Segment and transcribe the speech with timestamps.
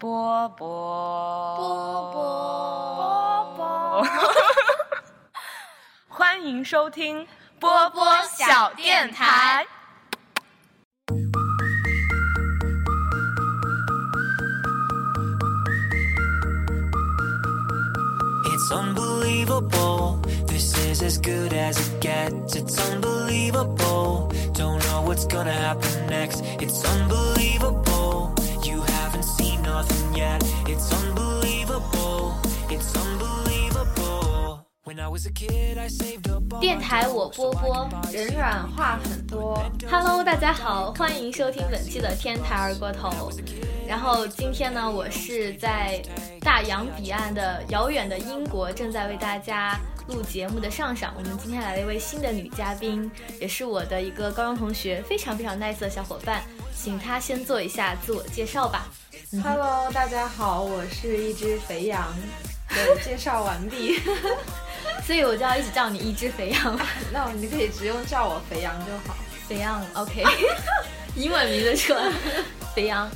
[0.00, 0.66] 波波
[1.56, 4.06] 波波波，
[6.08, 7.26] 欢迎收听
[7.58, 9.66] 波波小电台。
[18.44, 20.20] It's unbelievable.
[20.46, 22.56] This is as good as it gets.
[22.56, 24.30] It's unbelievable.
[24.54, 26.42] Don't know what's gonna happen next.
[26.58, 27.89] It's unbelievable.
[30.13, 32.35] yeah it's unbelievable.
[32.69, 34.65] It's unbelievable.
[34.83, 39.57] When I was a kid, I saved 电台我波波，人软话很多。
[39.89, 43.31] Hello，大家好，欢迎收听本期的天台二锅头。
[43.87, 46.01] 然后今天呢，我是在
[46.41, 51.13] 大洋彼岸的遥远的英国，正在为大家录节目的上上。
[51.17, 56.43] 我们今天来了一位新的女嘉宾，也是我的一个高中同学，非常非常 nice 的小伙伴，
[56.75, 58.87] 请她先做一下自我介绍吧。
[59.39, 62.13] Hello，大家好，我是一只肥羊。
[62.67, 63.97] 对，介绍完毕。
[65.07, 66.77] 所以我就要一直叫你一只肥羊，
[67.13, 69.15] 那你可以只用叫我肥羊就好。
[69.47, 70.25] 肥羊，OK，
[71.15, 71.97] 英文名字说
[72.75, 73.09] 肥羊。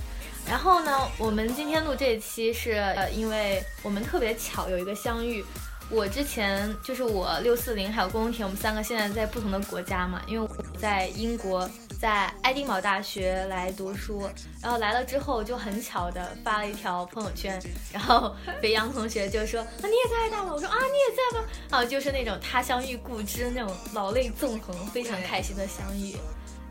[0.47, 5.43] 然后呢，我们今天录这一期是呃，因为我们特别巧有一个相遇。
[5.89, 11.69] 我之前就是我六四零还有龚田，我们三个现在在不同的国家嘛，因为我在英国，
[11.99, 14.27] 在爱丁堡大学来读书，
[14.61, 17.61] 然后来了之后就很巧的发了一条朋友圈，
[17.93, 21.47] 然后肥羊同学就说啊你也在爱丁堡，我说啊你也在吗？
[21.69, 26.15] 啊就是那种他乡遇故知那种老泪纵横，非常开心的相遇。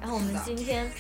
[0.00, 0.90] 然后我们今天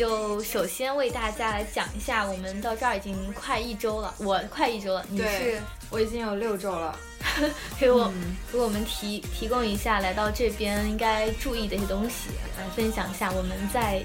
[0.00, 6.98] 就首先为大家来讲一下，我们到这儿已经快一周了，我快一周了，你是，我已经有六周了。
[7.78, 14.02] 给我、嗯给我们提提供一下来到这边应该注意的一些东西，来分享一下我们在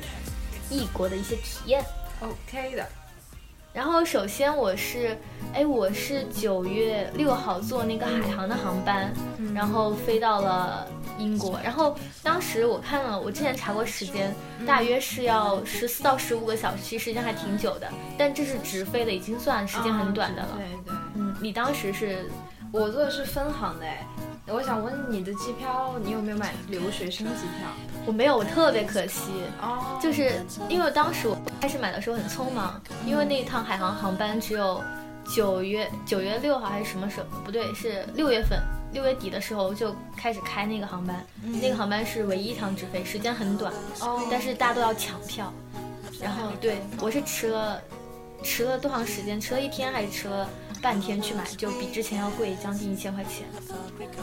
[0.70, 1.82] 异国的一些体验。
[2.20, 2.86] OK 的。
[3.76, 5.18] 然后首先我是，
[5.54, 9.14] 哎，我是九月六号坐那个海航的航班，
[9.54, 10.88] 然后飞到了
[11.20, 11.60] 英国。
[11.62, 11.94] 然后
[12.24, 14.34] 当时我看了，我之前查过时间，
[14.66, 17.92] 大约是要十四到十五个小时，其实时间还挺久的。
[18.18, 20.58] 但这是直飞的，已经算时间很短的了。
[20.58, 22.30] 对对，嗯，你当时是
[22.72, 24.08] 我坐的是分航的哎。
[24.48, 27.68] 我想问你的机票，你有没有买留学生机票？
[28.06, 29.32] 我没有，我特别可惜。
[29.60, 30.34] 哦就是
[30.70, 34.84] 因为当时我开始买的时候很匆忙，因为那一趟海航航班只有
[35.28, 37.26] 九月九月六号还是什么时候？
[37.44, 38.60] 不对，是六月份，
[38.94, 41.26] 六月底的时候就开始开那个航班。
[41.42, 45.52] 那个航班是唯一一趟直飞，时间很短，哦但是大家都要抢票。
[46.22, 47.82] 然后对我是迟了
[48.44, 49.42] 迟了多长时间？
[49.42, 50.48] 迟了一天还是迟了
[50.86, 51.44] 半天去买？
[51.58, 53.48] 就比之前要贵将近一千块钱。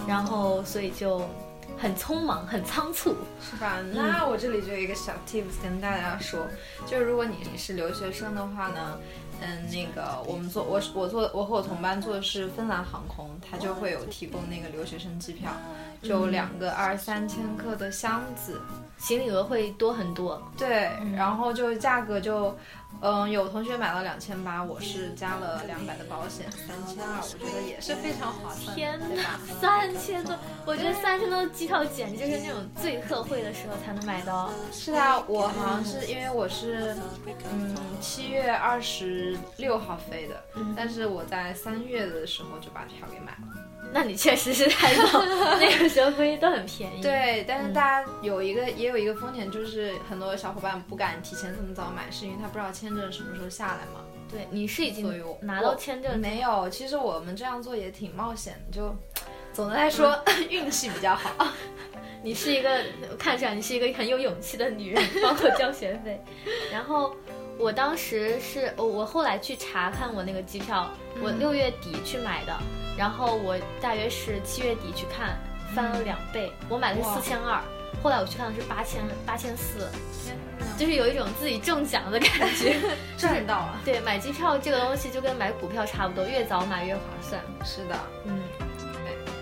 [0.06, 1.28] 然后所以就
[1.76, 3.16] 很匆忙，很仓促。
[3.40, 3.80] 是吧？
[3.92, 6.46] 那我这里就有一个小 tips 跟大家说，
[6.86, 8.96] 就是如果你是留学生的话呢，
[9.40, 15.50] 嗯，那个我们坐我我坐我和我同班坐的是芬兰航空，它就会有提供那个留学生机票，
[16.00, 18.60] 就两个二三千克的箱子，
[18.98, 20.40] 行李额会多很多。
[20.56, 22.56] 对，然后就价格就，
[23.00, 30.38] 嗯，有同学买了两千八，我是加了两百的保险，三千二，我觉得也是非常划算，天哪对吧？，三千多！
[30.64, 34.50] 我觉得三千多的机票简直就是那种最特惠的时候才能买到。
[34.70, 36.96] 是啊，我好像是因为我是，
[37.50, 43.71] 嗯，七月二十六号飞的，嗯但是我在三月的时候就把票给买了。
[43.92, 45.22] 那你确实是太棒，
[45.60, 54.00] 那个时候飞都很便宜。，对，但是大家有一个、也有一个风险，就是很多小伙伴不敢提前这么早买，是因为他不知道签证什么时候下来嘛。
[54.30, 58.96] 对，你是已经拿到签证没有，其实我们这样做也挺冒险的，就
[59.52, 61.48] 总的来说、运气比较好。
[62.24, 62.80] 你是一个
[63.18, 66.18] 看起来你是一个很有勇气的女人，包括交学费。
[66.72, 67.14] 然后
[67.58, 70.90] 我当时是我我后来去查看我那个机票，
[71.20, 72.52] 我六月底去买的，
[72.96, 75.36] 然后我大约是七月底去看，
[75.74, 77.14] 翻了两倍，我买的是哇。
[77.14, 77.62] 四千二，
[78.02, 79.88] 后来我去看的是八千八千四，
[80.76, 82.76] 就是有一种自己中奖的感觉。
[83.16, 83.80] 赚到了。
[83.84, 87.40] 对，买机票这个东西就跟买股票差不多，越早买越划算。
[87.64, 88.40] 是的，嗯，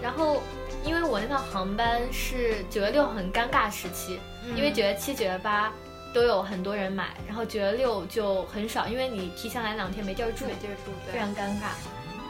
[0.02, 0.42] 然后
[0.84, 4.20] 因为我那趟航班是九月六很尴尬时期，
[4.54, 5.72] 因为九月七、九月八
[6.12, 11.70] 都有很多人买，然后九月六就很少，因为你提前来两天没地儿住，没地儿住，非常尴尬。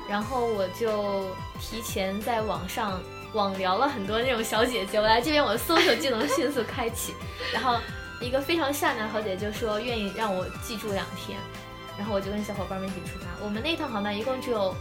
[0.09, 1.29] 然后我就
[1.61, 3.01] 提前在网上
[3.33, 7.15] 网聊了很多那种小姐姐，我来这边我的搜索技能迅速开启，
[7.53, 7.79] 然后
[8.21, 11.39] 一个非常善良的小姐姐就说愿意让我记住两天，
[11.97, 13.27] 然后我就跟小伙伴们一起出发。
[13.43, 14.75] 我们那趟航班一共只有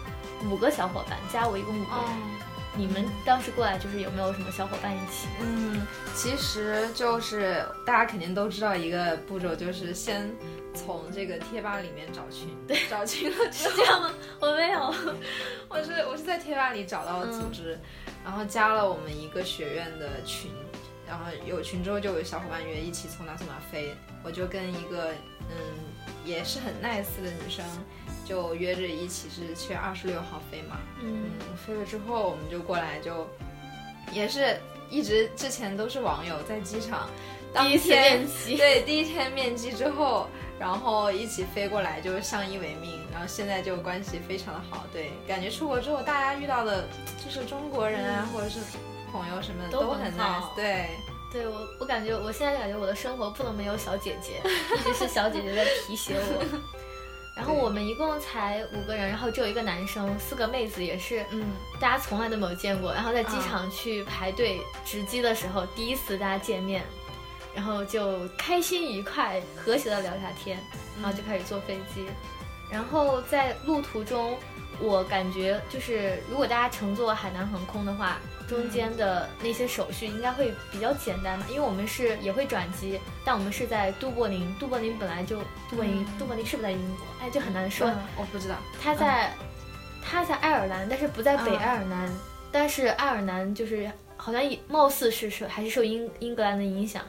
[0.50, 2.06] 五个小伙伴，加我一共五个人。
[2.06, 2.39] 哦
[2.76, 5.28] 你们当时过来就是有没有什么小伙伴一起？
[5.42, 5.86] 嗯，
[6.16, 10.30] 其实就是大家肯定都知道一个步骤，就是先
[10.74, 14.14] 从这个贴吧里面找群，对找群了之后 这样吗？
[14.40, 14.94] 我没有。
[15.68, 17.78] 我是我是在贴吧里找到了组织，
[18.24, 20.52] 然后加了我们一个学院的群，
[21.08, 23.94] 然后有群之后就有小伙伴约一起从哪从哪飞，
[24.24, 25.12] 我就跟一个
[25.50, 25.56] 嗯
[26.24, 27.66] 也是很 nice 的女生
[28.30, 33.28] 就约着一起是七月二十六号飞嘛，嗯嗯，飞了之后我们就过来就
[34.12, 34.56] 也是
[34.88, 37.10] 一直之前都是网友在机场
[37.52, 40.28] 当第一次天面基对，第一天面基之后，
[40.60, 44.86] 然后一起飞过来，就相依为命，然后现在就关系非常的好。
[44.94, 46.88] 对，感觉出国之后，大家遇到的
[47.26, 48.60] 就是中国人啊，或者是
[49.12, 50.56] 朋友什么的都都很 nice。
[50.56, 50.90] 对，
[51.34, 54.40] 对我，我感觉我现在感觉我的生活不能没有小姐姐，
[54.78, 56.46] 一直是小姐姐在提携我。
[57.40, 61.46] 然后我们一共才五个人，然后只有一个男生，四个妹子也是，嗯，
[61.80, 62.92] 大家从来都没有见过。
[62.92, 66.84] 然后在机啊场去排队值机的时候，第一次大家见面，
[67.56, 70.60] 然后就开心愉快、和谐的聊一下天，
[71.02, 72.08] 然后就开始坐飞机。
[72.70, 74.38] 然后在路途中，
[74.82, 78.18] 我感觉就是如果大家乘坐海南航空的话，
[78.48, 85.38] 中间的那些手续应该会比较简单嘛，因为我们是也会转机，但我们是在都柏林，都柏林本来就
[85.70, 87.06] 都柏林，都柏林是不是在英国？
[87.22, 87.88] 哎，就很难说。
[87.88, 88.56] 嗯，我不知道。
[88.82, 89.32] 他在、
[90.02, 92.10] 他在爱尔兰，但是不在北嗯爱尔兰，
[92.52, 97.04] 但是爱尔兰就是好像也貌似是受还是受英英格兰的影响，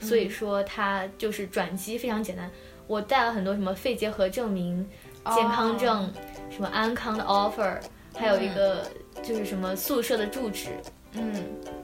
[0.00, 2.50] 所以说他就是转机非常简单。
[2.86, 4.88] 我带了很多什么肺结核证明、
[5.36, 6.12] 健康证、
[6.50, 7.78] 什么安康的 offer，
[8.14, 8.86] 还有一个
[9.22, 10.68] 就是什么宿舍的住址。
[11.12, 11.34] 嗯。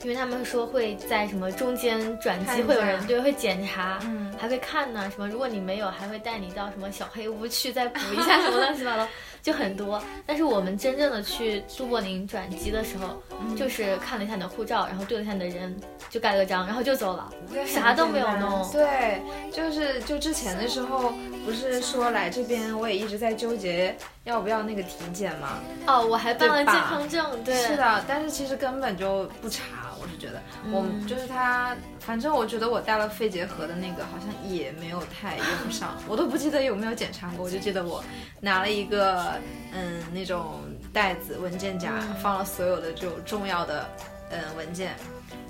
[0.03, 4.33] 因为他们说会在什么中间转机会有人下对会检查，嗯。
[4.39, 9.09] 还会看呢，什么如果你没有，还会带你到什么小黑屋去再补一下什么乱七八糟，
[9.47, 10.03] 就很多。
[10.27, 17.31] 但是我们真正的去杜柏林转机的时候，嗯就是看了一下你的护照，然后对了一下你的人，就盖了个章，然后就走了，
[17.65, 18.69] 啥都没有弄。
[18.73, 19.23] 对，
[19.53, 21.13] 就是就之前的时候，
[21.45, 25.61] 不是说来这边，我也一直在纠结要不要那个体检嘛。
[25.87, 29.63] 哦，我还办了健康证，对，是的，但是其实根本就不查，
[30.01, 38.03] 我是觉得，我嗯就是他，反正我觉得我带了肺结核的那个好像也没有太用上，我都不记得有没有检查过，我就记得我
[38.41, 39.35] 拿了一个
[39.73, 40.61] 嗯那种
[40.93, 43.89] 袋子文件夹，嗯放了所有的这种重要的
[44.31, 44.95] 嗯文件，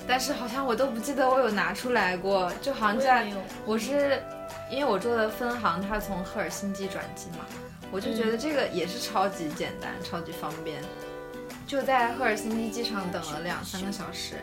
[0.06, 3.26] 但是好像我都不记得我有拿出来过，就好像在。
[3.64, 4.22] 我是
[4.70, 7.44] 因为我做的分行，它从赫尔辛基转机嘛，
[7.90, 10.82] 我就觉得这个也是超级简单、超级方便。
[11.66, 14.36] 就在赫尔辛基机场等了两三个小时，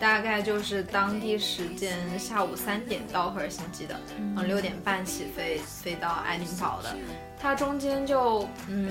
[0.00, 3.94] 大概就是当地时间下午三点到赫尔辛基的，
[4.34, 6.96] 然后六点半起飞飞到爱丁堡的。
[7.40, 8.90] 它中间就嗯，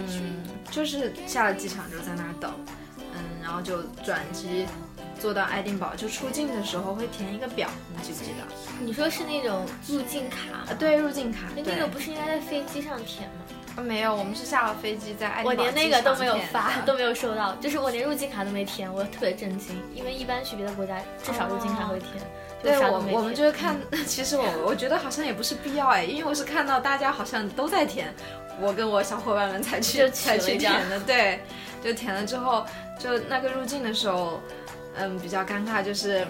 [0.71, 2.53] 就是下了机场就在那儿等，
[2.99, 4.65] 嗯，然后就转机
[5.19, 8.45] 坐到爱丁堡，就出境的时候会填一个表，你记不记得？
[8.79, 11.47] 你说是那种入境卡啊，，对，入境卡。
[11.55, 13.43] 那那个不是应该在飞机上填吗？
[13.75, 22.11] 啊没有，我们是下了飞机在我连那个都没有发，都没有收到，就是我连入境卡都没填，我特别震惊，因为一般去别的国家至少入境卡会填，
[22.63, 23.03] 就对我。
[23.11, 23.75] 我们就是看，
[24.05, 28.13] 其实我我觉得好像也不是必要哎，因为我是看到大家好像都在填，
[28.59, 31.39] 我跟我小伙伴们才去才去填的，对，
[31.83, 32.65] 就填了之后，
[32.99, 34.39] 就那个入境的时候，
[34.95, 36.27] 嗯，比较尴尬，就是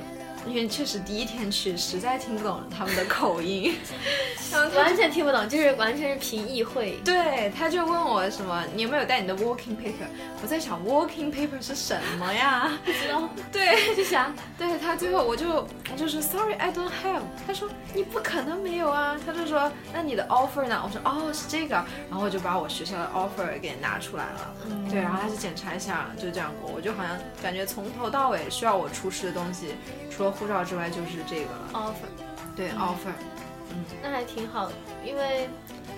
[0.47, 3.75] 因为确实第一天去，实在听不懂他们的口音，
[4.51, 6.97] 然后完全听不懂，就是完全是凭意会。
[7.05, 10.07] 对，他就问我什么，你有没有带你的 walking paper？
[10.41, 12.77] 我在想 walking paper 是什么呀？
[12.83, 14.33] 不知道 对， 就想？
[14.57, 20.81] 对他最后我就我就说 sorry I don't have，他说你不可能没有啊，他就说那你的 offer 呢？
[20.83, 21.75] 我说哦是这个，
[22.09, 29.75] 然后我就把我学校的 offer 给拿出来了，嗯对，然后他就检查一下，就这样过，我就好像感觉从头到尾需要我出示的东西，
[30.11, 32.77] 除了护照之外就是这个了，offer，对、嗯。
[32.77, 33.13] offer，
[33.69, 33.83] 嗯。
[34.01, 34.73] 那还挺好的，
[35.05, 35.49] 因为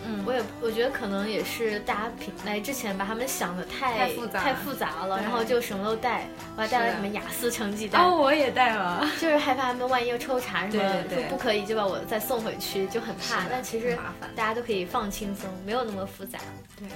[0.05, 0.23] 嗯。
[0.25, 8.03] 我也我觉得可能也是大家平来之前把他们想的太太复杂了，然后就什么都带，我还带了什么雅思成绩单。
[8.03, 13.45] 哦我也带了， 就是害怕他们万一又抽查什么，说不可以就把我再送回去，就很怕。
[13.49, 13.97] 但其实
[14.35, 16.39] 大家都可以放轻松，没有那么复杂。
[16.77, 16.87] 对，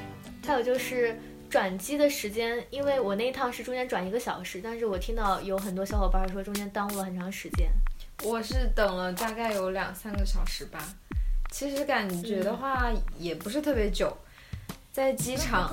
[0.45, 1.19] 还有就是
[1.49, 7.69] 转机的时间，因为我那一趟是中间转一个小时，但是我听到有很多小伙伴说中间耽误了很长时间。
[8.23, 10.79] 我是等了大概有两三个小时吧，
[11.51, 14.15] 其实感觉的话也不是特别久，
[14.91, 15.69] 在机场，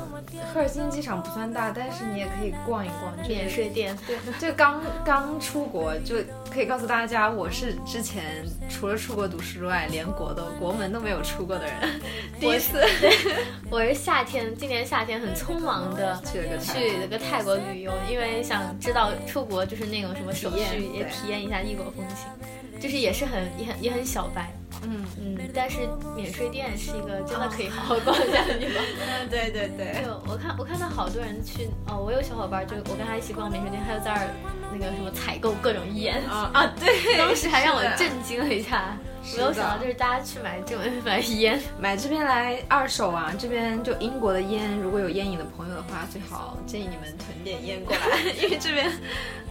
[0.52, 6.16] 赫尔辛基机场不算大，但是你也可以逛一逛，免税店，对，就刚刚出国，就
[6.52, 12.00] 可以告诉大家，我是之前除了出国读书之外，连国都国门都没有出过的人，
[12.38, 12.84] 第一次
[13.70, 24.52] 我是夏天，今年夏天很匆忙的去了个泰去了个泰国旅游，因为想知道出国就是那种什么手续，也体验一下异国风情，就是也是很也很也很小白。
[24.82, 28.82] 嗯嗯，但是免税店是一个真的可以好好逛一下的地方。
[29.00, 34.28] 嗯，对对对，就我看我看到好多人去哦，我有小伙伴就我跟他一起逛免税店，他就在那儿
[34.72, 38.96] 那个什么采购各种烟啊 啊，对，当时还让我震惊了一下。
[39.34, 48.88] 没有想到，就是大家去买这种买烟， 买这边来二手啊，这边就英国的烟，如果有烟瘾的朋友的话，最好建议你们囤点烟过来，因为这边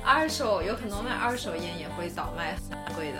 [0.02, 3.18] 二手有很多卖二手烟也会倒卖很贵的。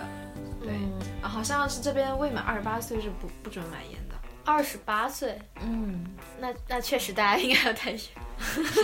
[1.28, 4.14] 好像是这边未满二十八岁是不不准买烟的。
[4.44, 6.04] 二十八岁，嗯，
[6.38, 8.10] 那那确实大家应该要太时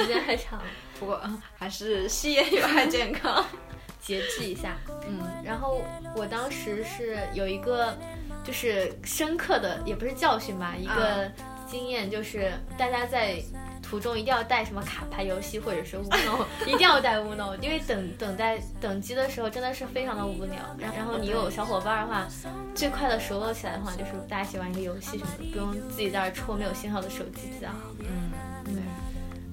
[0.06, 0.64] 间太长了，
[0.98, 3.44] 不过、嗯、还是吸烟有害健康。
[4.02, 4.76] 节制一下。
[5.06, 5.80] 嗯然后
[6.16, 7.96] 我当时是有一个
[8.42, 11.30] 就是深刻的，也不是教训吧，一个
[11.70, 13.40] 经验就是大家在
[13.82, 20.54] 途中一定要带什么卡牌游戏或者是 Uno， 一定要带 Uno，因为等等待等机的时候真的是非常的无聊。
[20.78, 22.26] 然后然后你有小伙伴的话，
[22.74, 27.74] 最快的熟络起来的话，就是大家一起玩一个游戏什么的，不用自己在那戳没有信号的手机比较好。
[27.98, 28.30] 嗯，
[28.64, 28.82] 对，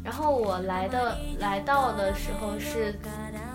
[0.04, 2.98] 然后我来的来到的时候是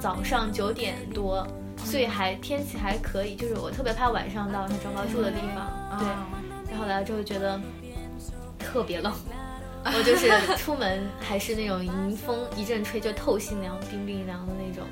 [0.01, 1.47] 早上九点多，
[1.79, 6.09] 所以还天气还可以，就是我特别怕晚上到那中高住的地方，对。
[6.09, 6.27] 啊
[6.71, 7.61] 然后来了之后觉得
[8.59, 9.13] 特别冷，
[9.85, 14.85] 我就是出门还是那种迎风一阵吹就透心凉、冰冰凉的那种。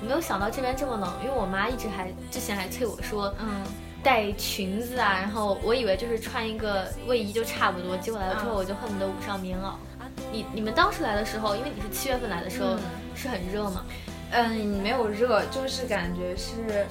[0.00, 3.64] 我没有想到这边这么冷，因为我妈一直还之前还催我说，嗯
[4.02, 9.72] 带裙子啊，然后我以为就是穿一个卫衣就差不多，结果来了之后嗯我就恨不得捂上棉袄。
[10.30, 12.80] 你你们当时来的时候，因为你是七月份来的时候，嗯
[13.16, 13.84] 是很热吗？
[14.30, 16.86] 嗯，没有热，就是感觉是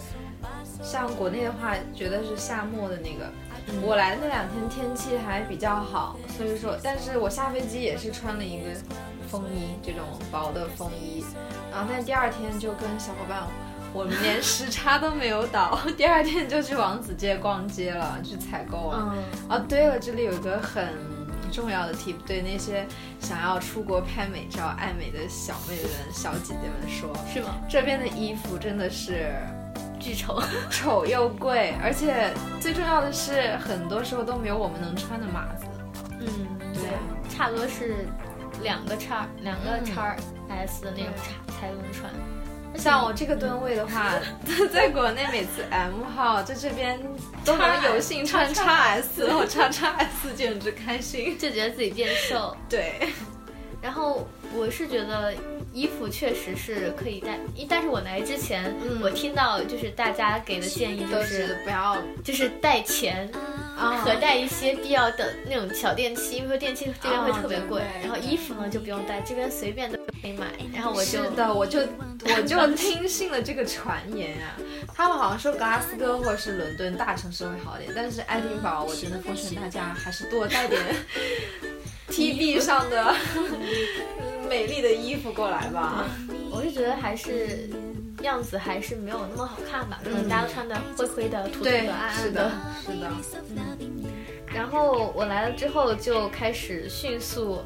[0.83, 3.31] 像国内的话，觉得是夏末的那个。
[3.81, 8.69] 我来的那两天天气还比较好，所以说，但是我下飞机也是穿了一个
[9.27, 11.23] 风衣，这种薄的风衣，
[11.71, 13.43] 然后但第二天就跟小伙伴，
[13.93, 19.13] 我们连时差都没有倒， 第二天就去王子街逛街了，去采购了。
[19.15, 20.87] 嗯，哦，对了，这里有一个很
[21.51, 22.85] 重要的 tip，对那些
[23.19, 27.55] 想要出国拍美照、爱美的小妹们、小姐姐们说，是吗？
[27.69, 29.33] 这边的衣服真的是
[30.05, 30.39] 巨丑。
[30.69, 35.65] 丑又贵，而且最重要的是，很多时候都没有我们能穿的码子。
[36.19, 36.27] 嗯，
[36.75, 38.05] 对对，差不多是
[38.61, 40.15] 两个叉两个嗯叉
[40.49, 42.11] S 的那种叉才能穿。
[42.77, 44.11] 像我这个吨位的话，
[44.71, 46.99] 在国内每次 M 号在这边
[47.43, 51.35] 都能有幸穿叉 S，我穿叉 S 简直开心。
[51.37, 52.55] 就觉得自己变瘦。
[52.69, 53.07] 对，
[53.81, 55.33] 然后我是觉得
[55.75, 63.29] 衣服确实是可以带，一但是我来之前，嗯我听到就是大家给的建议就是是不要就是带钱。
[63.77, 67.81] 啊和带一些必要的那种小电器，因为电器这边会特别贵。
[68.01, 70.47] 然后衣服呢就不用带，这边随便都可以买。
[70.73, 71.81] 然后我就是的，我就
[72.23, 74.55] 我就听信了这个传言啊，
[74.95, 80.81] 他们好像说格拉斯哥或者是伦敦大城市会好点，但是爱丁堡我真的奉劝大家还是多带点
[82.07, 86.05] TB 上的嗯美丽的衣服过来吧。
[86.51, 87.69] 我是觉得还是
[88.21, 92.51] 样子还是没有那么好看吧，可能大家都穿的灰灰的、土土的、暗，暗是的，
[92.85, 93.11] 是的，
[94.53, 97.61] 然后我来了之后就开始迅速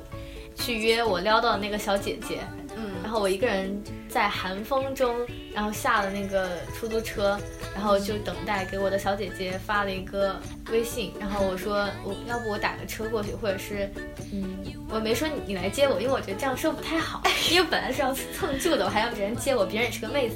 [0.55, 2.39] 去约我撩到的那个小姐姐，
[2.75, 2.91] 嗯。
[3.03, 5.15] 然后我一个人在寒风中，
[5.53, 7.39] 然后下了那个出租车，
[7.73, 10.39] 然后就等待给我的小姐姐发了一个
[10.71, 13.89] 微信，然后我说我要不我打个车过去，或者是
[14.33, 14.57] 嗯，
[14.89, 20.35] 我没说你你来接我，因为我觉得这样说不太好， 因为本来是要蹭住的，我还让别人接我，别人也是个妹子，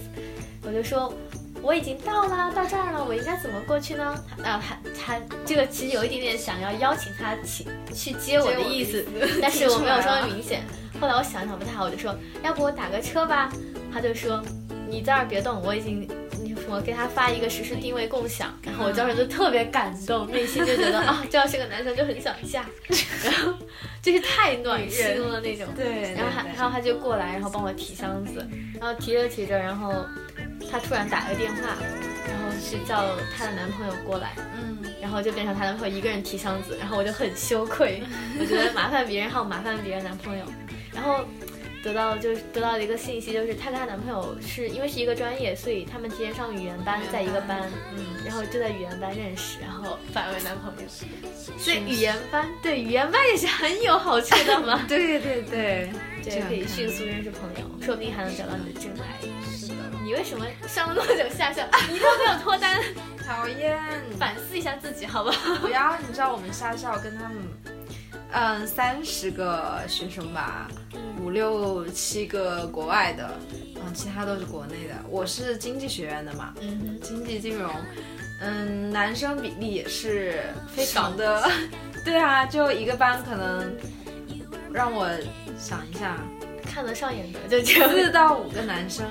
[0.61, 1.11] 我就说。
[1.61, 4.03] 我已经到了，到这儿了，我应该怎么过去呢？
[4.43, 7.65] 啊，他他这个其实有一点点想要邀请他去
[7.95, 9.05] 去接我的意思，
[9.41, 10.61] 但是我没有说的明显。
[11.03, 13.51] 后来我想想不太好，我就说要不我打个车吧。
[13.93, 14.41] 他就说
[14.87, 16.07] 你在那儿别动，我已经
[16.41, 22.63] 你我给他发一个实时定位共享，然后我当时就特别感动，内心就觉得 啊，这要是个男生就很想嫁，
[23.21, 23.53] 然后
[24.01, 25.67] 就是太暖心了那种。
[25.75, 28.47] 对，然后他，然后他就过来，然后帮我提箱子，
[28.79, 29.93] 然后提着提着，然后
[30.71, 31.75] 他突然打个电话，
[32.29, 33.03] 然后是叫
[33.35, 38.01] 她的男朋友过来，嗯，然后就变成她男朋友一个人提箱子，然后我就很羞愧，
[38.39, 40.45] 我觉得麻烦别人还有麻烦别人男朋友，
[40.93, 41.25] 然后
[41.83, 50.87] 得到就是得到的一个信息就是她跟她男朋友是因为是一个专业，所以他们提前上语言班，在一个班，嗯，然后就在语言班认识，然后反为男朋友，
[51.57, 54.85] 所以语言班对语言班也是很有好处的嘛。
[54.87, 55.89] 对 对对，
[56.23, 59.19] 这对，可以迅速认识朋友，说不定还能找到你的真爱。
[59.51, 62.81] 是的，你为什么上了那么久下校， 你都没有脱单？
[63.25, 63.79] 讨厌，
[64.19, 65.55] 反思一下自己，好不好？
[65.55, 67.37] 不要，你知道我们下校跟他们，
[68.33, 70.67] 嗯，三十个学生吧，
[71.21, 73.29] 五六七个国外的，
[73.75, 74.95] 嗯，其他都是国内的。
[75.07, 77.71] 我是经济学院的嘛，嗯经济金融，
[78.41, 80.41] 嗯，男生比例也是
[80.75, 81.47] 非常的，
[82.03, 83.71] 对啊，就一个班可能
[84.71, 85.07] 让我
[85.59, 86.17] 想一下，
[86.63, 88.11] 看得上眼的就这四。
[88.11, 89.05] 到五个男生，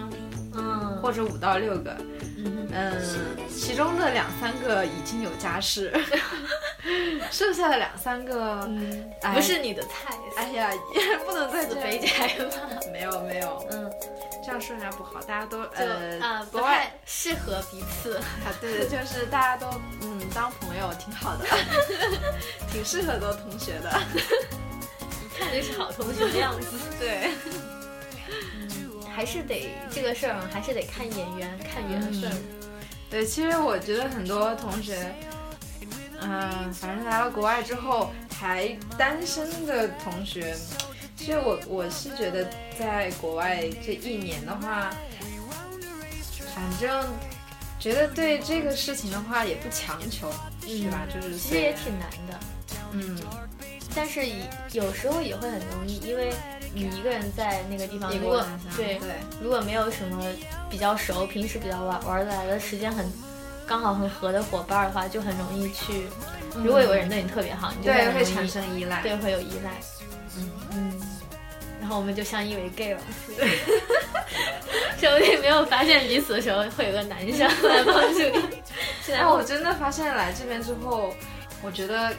[0.55, 1.97] 嗯，或者五到六个，
[2.45, 5.93] 嗯嗯，其中的两三个已经有家室，
[7.31, 12.81] 剩下的两三个，嗯，哎不是你的菜，哎呀，也 不能再死这样肥宅吧？
[12.93, 13.91] 没有没有，嗯，
[14.45, 18.17] 这样说人家不好，大家都就呃啊不太适合彼此。
[18.17, 19.67] 啊，对的，就是大家都
[20.03, 21.45] 嗯当朋友挺好的，
[22.73, 23.91] 挺适合做同学的。
[25.25, 26.67] 一看就是好同学的样子。
[26.99, 27.31] 对，
[29.15, 32.33] 还是得这个事儿嘛，还是得看眼缘，看缘分。
[33.11, 35.15] 对，其实我觉得很多同学，
[36.21, 40.57] 嗯、反正来了国外之后还单身的同学，
[41.15, 44.91] 其实我我是觉得在国外这一年的话，
[46.55, 47.05] 反正
[47.79, 50.33] 觉得对这个事情的话也不强求，
[50.67, 51.07] 是吧？
[51.13, 52.41] 就是其实也挺难的，
[52.93, 53.21] 嗯，
[53.95, 56.33] 但是以有时候也会很容易，因为
[56.75, 58.45] 你一个人在那个地方，如果
[58.77, 60.25] 对对，如果没有什么
[60.71, 63.11] 比较熟，平时比较玩玩得来的时间很
[63.67, 66.07] 刚好很合的伙伴的话，就很容易去。
[66.55, 69.71] 如果有个人对你特别好，你就会产生依赖，对会有依赖，
[70.37, 71.01] 嗯嗯，
[71.81, 73.01] 然后我们就相依为 gay 了。
[74.99, 78.63] 说不定没有发现彼此的时候，会有个男生 来帮助你。
[79.05, 81.13] 现在哎，我真的发现来这边之后，
[81.61, 82.15] 我觉得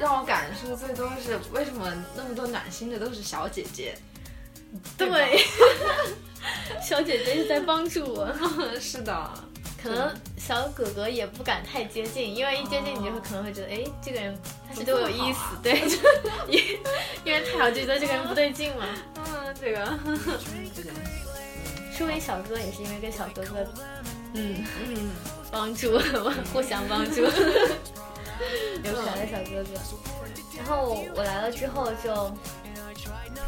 [0.00, 3.96] 让我感受最多是为什么那么多暖心的都是小姐姐。
[4.98, 5.38] 对，
[6.82, 8.28] 小姐姐是在帮助我。
[8.80, 9.30] 是的，
[9.82, 14.36] 可能小哥哥也不敢太接近，因为一接近你就会可能会觉得，哎，这个人
[14.68, 15.96] 他是对我有意思，对， 就
[16.48, 16.78] 因
[17.24, 18.84] 因为太好就觉得这个人不对劲嘛。
[19.16, 19.98] 嗯，这个，
[20.74, 20.84] 对，
[21.96, 23.66] 说明小哥也是因为跟小哥哥
[24.34, 25.10] 嗯嗯，
[25.50, 25.98] 帮助，
[26.52, 27.22] 互相帮助，
[28.84, 29.70] 有可爱的小哥哥。
[30.56, 32.32] 然后我来了之后就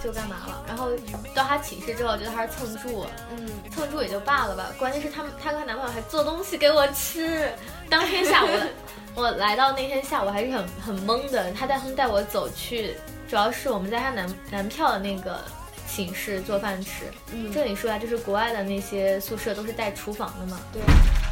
[0.03, 0.65] 就干嘛了？
[0.69, 0.91] 然后
[1.35, 7.51] 到他寝室之后，觉得他是蹭住，嗯，蹭住也就罢了吧，关键是他们她跟她男朋友还做东西给我吃。
[7.89, 8.49] 当天下午，
[9.17, 12.95] 我来到那天下午还是很很懵的，他带他们带我走去，
[13.27, 15.43] 主要是我们在他男男票的那个
[15.89, 17.07] 寝室做饭吃。
[17.33, 20.83] 嗯这里说啊，就是国外的那些宿舍都是带厨房的嘛，对，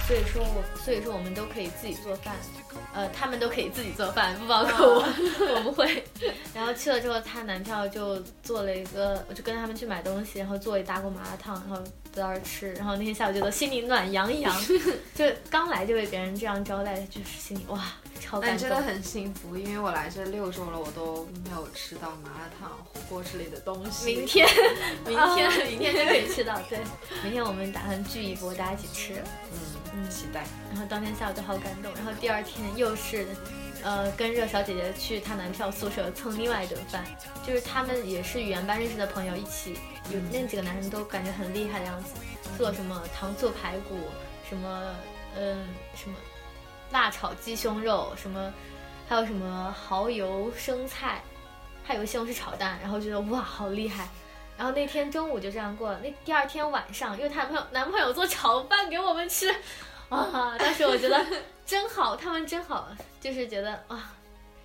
[0.07, 2.35] 所以说我所以说我们都可以自己做饭，
[2.95, 5.03] 呃，他们都可以自己做饭，不包括我，
[5.57, 6.05] 我不会。
[6.55, 11.83] 然后去了之后，她男票就做了一个，我就跟他们去买东西，然后做一大锅麻辣烫，然后
[12.17, 12.73] 在那儿吃。
[12.75, 14.55] 然后那天下午觉得心里暖洋洋，
[15.15, 17.81] 就刚来就被别人这样招待，就是心里哇
[18.21, 18.77] 超感动真的。
[18.83, 24.07] 很幸福，因为我来这六周了，我都没有吃到麻辣烫、火锅之类的东西。
[24.07, 24.49] 明天，
[25.07, 26.59] 明天， 明天就可以吃到。
[26.69, 26.79] 对，
[27.23, 29.15] 明天我们打算聚一波，大家一起吃。
[29.53, 29.59] 嗯
[29.95, 30.45] 嗯期待。
[30.71, 33.27] 然后当天下午就好感动，然后第二天又是，
[33.83, 37.05] 呃，跟热小姐姐去她男票宿舍蹭另外一顿饭，
[37.47, 39.79] 就是他们也是语言班认识的朋友一起，
[40.11, 42.15] 有那几个男生都感觉很厉害的样子，
[42.59, 43.99] 做什么糖醋排骨，
[44.49, 44.95] 什么
[45.39, 46.17] 嗯什么
[46.91, 48.53] 辣炒鸡胸肉，什么
[49.09, 51.23] 还有什么蚝油生菜，
[51.85, 54.09] 还有西红柿炒蛋，然后觉得哇好厉害。
[54.59, 59.55] 然后那天中午就这样过了，那第二天晚上，因为她男朋友男朋友做炒饭给我们吃，
[60.09, 61.23] 啊，当时我觉得
[61.67, 62.89] 真好，他们真好，
[63.21, 64.15] 就是觉得啊，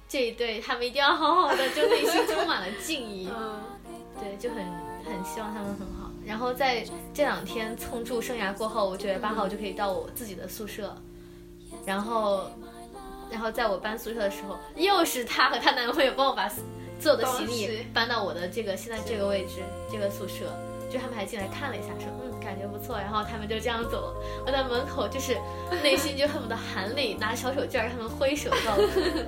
[0.08, 3.60] 这一对他们一定要好好的，就内心充满了敬意， 嗯，
[4.20, 4.64] 对，就很
[5.04, 6.12] 很希望他们很好。
[6.24, 10.96] 然后在这两天蹭住生涯过后，我九月八号就可以到我自己的宿舍，
[11.84, 12.52] 然后，
[13.32, 20.46] 然后在我搬宿舍的时候，又是她和她男朋友帮我把所有的行李搬到我的这个现在这个位置这个宿舍。
[20.91, 24.13] 就他们还进来看了一下，说嗯感觉不错，然后他们就这样走了。
[24.45, 25.38] 我在门口就是
[25.82, 29.25] 内心就恨不得含泪拿小手绢儿，他们挥手告 别。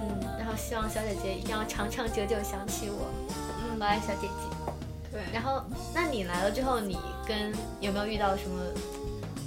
[0.00, 3.06] 嗯，然后希望小姐姐一定要长长久久想起我。
[3.62, 4.72] 嗯，我爱小姐姐。
[5.12, 5.20] 对。
[5.32, 5.62] 然后，
[5.94, 8.60] 那你来了之后，你跟有没有遇到什么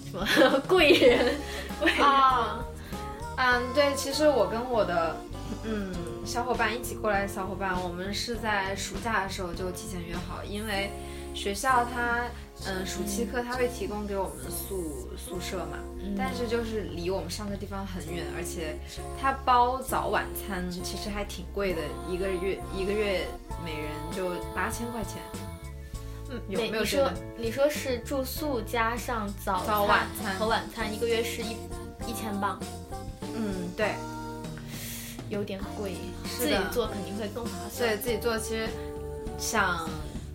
[0.09, 1.35] 什么 贵人？
[1.79, 2.59] 贵人啊，
[3.37, 5.15] 嗯，对，其实我跟我的
[5.63, 5.93] 嗯
[6.25, 10.89] 小伙伴一起过来的小伙伴，我们是在暑假的时候就提前约好，因为
[11.33, 12.25] 学校它
[12.65, 18.77] 嗯暑期课它会提供给我们宿宿舍嘛，嗯但是就是离我们上课地方很远，而且
[19.21, 23.25] 它包早晚餐其实还挺贵的，一个月一个月
[23.63, 25.21] 每人就八千块钱。
[26.31, 31.55] 嗯有没你说你说是住宿加上早早晚餐和晚餐，一个月是一
[32.05, 32.59] 一千镑，
[33.35, 33.95] 嗯，对。
[35.29, 35.95] 有点贵。
[36.23, 37.87] 自己做肯定会更划算。
[37.89, 38.67] 对自己做，其实
[39.37, 39.87] 像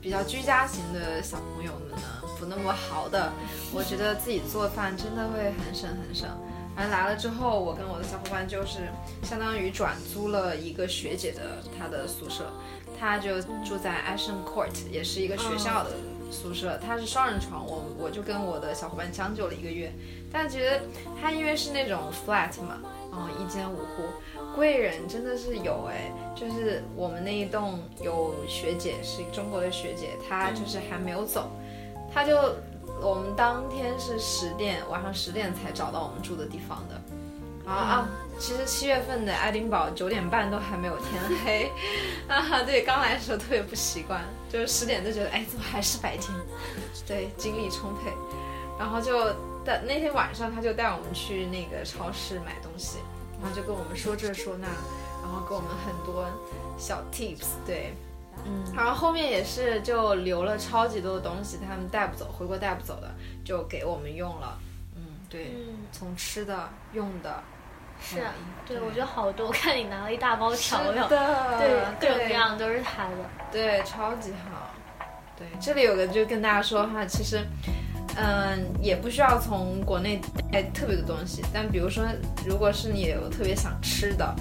[0.05, 1.97] 比较居家型的小朋友们呢，
[2.38, 3.33] 不那么豪的，
[3.73, 6.29] 我觉得自己做饭真的会很省很省。
[6.77, 8.81] 然后来了之后，我跟我的小伙伴就是
[9.23, 12.53] 相当于转租了一个学姐的她的宿舍，
[13.01, 15.93] 她就住在 Ashton Court，也是一个学校的
[16.31, 19.90] 宿舍，她是双人床，我我就跟我的小伙伴将就了一个月，
[20.31, 20.83] 但觉得
[21.19, 22.79] 她因为是那种 flat 嘛，
[23.11, 24.03] 然后一间五户，
[24.55, 31.51] 贵人真的是有哎，就是我们那一栋有学姐是中国的学姐，她就是还没有走，
[32.12, 32.37] 她就
[33.03, 41.71] 我们当天是十点晚上十点才找到我们住的地方的，啊啊，其实七月份的爱丁堡九点半都还没有天黑，
[42.29, 46.33] 啊对，刚来的时候特别不习惯，就是十点就觉得哎怎么还是白天，
[47.07, 48.12] 对，精力充沛，
[48.79, 52.99] 然后就但那天晚上他就带我们去那个超市买东西。
[53.45, 54.67] 然后就跟我们说这说那，
[55.21, 56.25] 然后给我们很多
[56.79, 57.93] 小 tips，对，
[58.47, 64.59] 嗯，然后后面也是就留了超级多的东西，他们带不走，回国带不走的，就给我们用了，
[64.97, 65.77] 嗯，对，嗯。
[65.93, 67.43] 从吃的、用的，
[68.01, 68.17] 是
[68.67, 71.59] 对，我觉得好多，我看你拿了一大包调料，的。
[71.59, 71.69] 对，
[72.01, 73.17] 各种各对样都是他的，
[73.53, 74.71] 对，超级好。
[75.37, 77.45] 对，这里有个就跟大家说哈，其实，
[78.16, 80.20] 嗯，也不需要从国内
[80.53, 82.05] 带特别多东西，但比如说，
[82.46, 84.35] 如果是你有特别想吃的，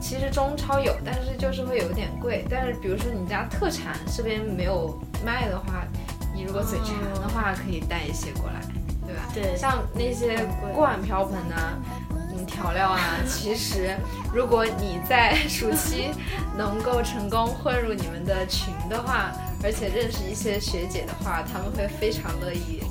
[0.00, 2.44] 其实中超有，但是就是会有点贵。
[2.48, 5.86] 但是比如说你家特产这边没有卖的话，
[6.34, 8.60] 你如果嘴馋的话，可以带一些过来，
[9.06, 9.22] 对吧？
[9.34, 11.78] 对像那些锅碗瓢盆啊。
[12.30, 13.96] 嗯，调料啊，其实
[14.34, 16.10] 如果你在暑期
[16.56, 22.82] 能够成功混入你们的群的话，而且认识一些学姐的话，他们会非常乐意。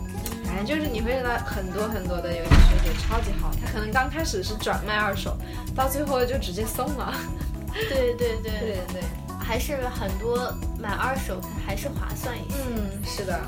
[0.48, 5.38] 反正就是你会遇到很多很多的有些学姐超级好，她可能刚开始是转卖二手，
[5.76, 7.14] 到最后就直接送了。
[7.72, 9.04] 对对对 对对对，
[9.38, 13.40] 还是很多买二手还是划算一些，嗯，是的，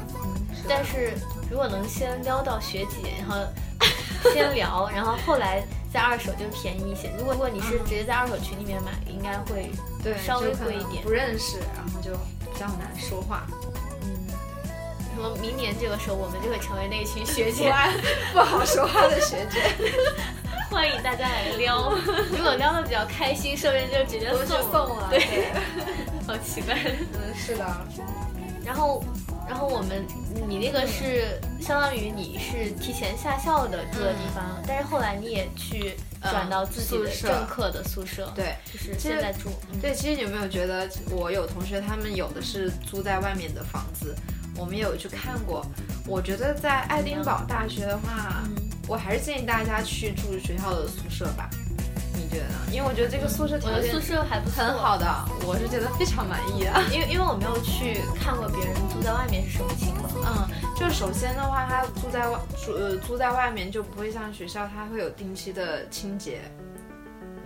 [0.54, 1.14] 是的但是
[1.50, 3.44] 如果能先撩到学姐，然后
[4.32, 7.10] 先聊，然后后来在二手就便宜一些。
[7.18, 9.72] 如果如果你是直接在二手群里面买，应该会
[10.04, 12.12] 对稍微贵一点不认识，然后就
[12.52, 13.48] 比较难说话。
[15.20, 15.22] 嗯。
[15.22, 15.36] 什么？
[15.42, 17.74] 明年这个时候，我们就会成为那群学姐，
[18.32, 19.60] 不好说话的学姐，
[20.72, 21.92] 欢迎大家来撩。
[22.32, 25.08] 如果撩的比较开心，说不定就直接送送了。
[25.10, 25.52] 对，
[26.26, 26.76] 好奇怪。
[27.14, 27.66] 嗯，是的，
[28.66, 29.04] 然后，
[29.48, 30.06] 然后我们，
[30.48, 38.56] 你那个是相当于你是提前下校的住的地方，但是后来你也去转到自己的宿舍正课的宿舍，对。
[38.72, 39.50] 就是现在住。
[39.72, 44.16] 嗯对，其实你有没有觉得，我有同学他们有的是租在外面的房子，
[44.58, 45.66] 我们也有去看过。
[46.08, 48.56] 我觉得在爱丁堡大学的话，嗯
[48.88, 51.48] 我还是建议大家去住学校的宿舍吧。
[52.16, 52.56] 你觉得呢？
[52.72, 55.06] 因为我觉得这个宿舍条件宿舍还不错很好的，
[55.46, 56.82] 我是觉得非常满意啊。
[56.92, 60.12] 因为因为我没有去看过别人住在外面是什么情况。
[60.26, 66.42] 嗯，就首先的话，他住在外住呃租在外面就不会像学校，它会有定期的清洁，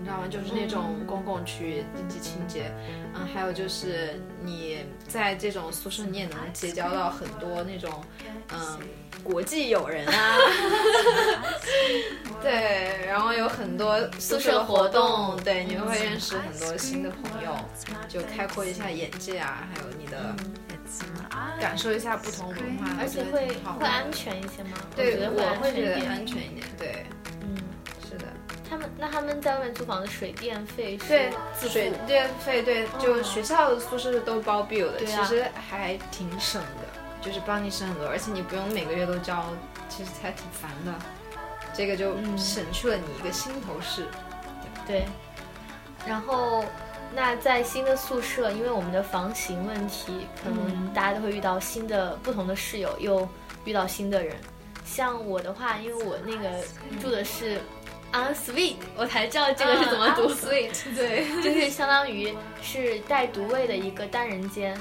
[0.03, 0.27] 你知道吗？
[0.29, 2.69] 就是那种公共区域定期清洁。
[3.15, 7.89] 嗯，还有就是你在这种宿舍，你也能结交到很多那种
[8.49, 8.79] 嗯
[9.23, 10.35] 国际友人啊。
[12.43, 17.55] 对，然后有很多宿舍活动，对，你会认识很多新的朋友，
[18.09, 20.35] 就开阔一下眼界啊，还有你的
[21.61, 24.71] 感受一下不同文化，而且会好会安全一些吗？
[24.97, 26.67] 对，我会觉得安全一点。
[26.77, 27.05] 对，
[28.73, 39.45] 他们那他们在外面租房的水电费是对，自水电费对，就学校的宿舍都包 bill 的，对啊其实还挺省的，就是帮你省很多，而且你不用每个月都交，
[39.89, 40.91] 其实还挺烦的。
[41.71, 44.07] 这个就嗯省去了你一个心头事。
[44.87, 45.05] 对，
[46.07, 46.65] 然后
[47.13, 53.29] 那在新的宿舍，因为我们的房型问题，可能嗯大家都会遇到新的不同的室友，又
[53.65, 54.35] 遇到新的人。
[54.83, 56.49] 像我的话，因为我那个
[56.99, 57.61] 住的是
[58.13, 60.29] en suite，我才知道这个是怎么读。
[60.29, 64.79] sweet，对，就是相当于是带独卫的一个单人间。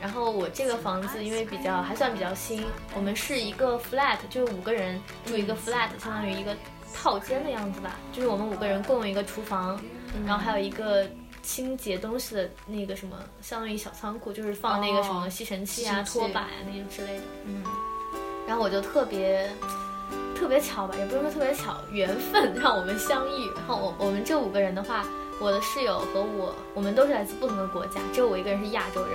[0.00, 2.62] 然后我这个房子因为比较还算比较新，
[2.94, 6.54] 我们是一个 flat，就是五个人住一个 flat，相当于一个
[6.92, 7.96] 套间的样子吧。
[8.12, 9.80] 就是我们五个人共用一个厨房，
[10.26, 11.08] 然后还有一个
[11.42, 17.22] 清洁东西的那个什么，相当于小仓库，就是放那个什么哦吸尘器啊、拖把啊那些之类的。
[17.46, 17.64] 嗯，
[18.46, 19.48] 然后我就特别
[20.44, 23.46] 特别巧吧，也不是说特别巧，缘分让我们相遇。
[23.56, 25.02] 然后我我们这五个人的话，
[25.40, 29.12] 我的室友和我，我们都是来自不同的国家，只有我一个人是亚洲人。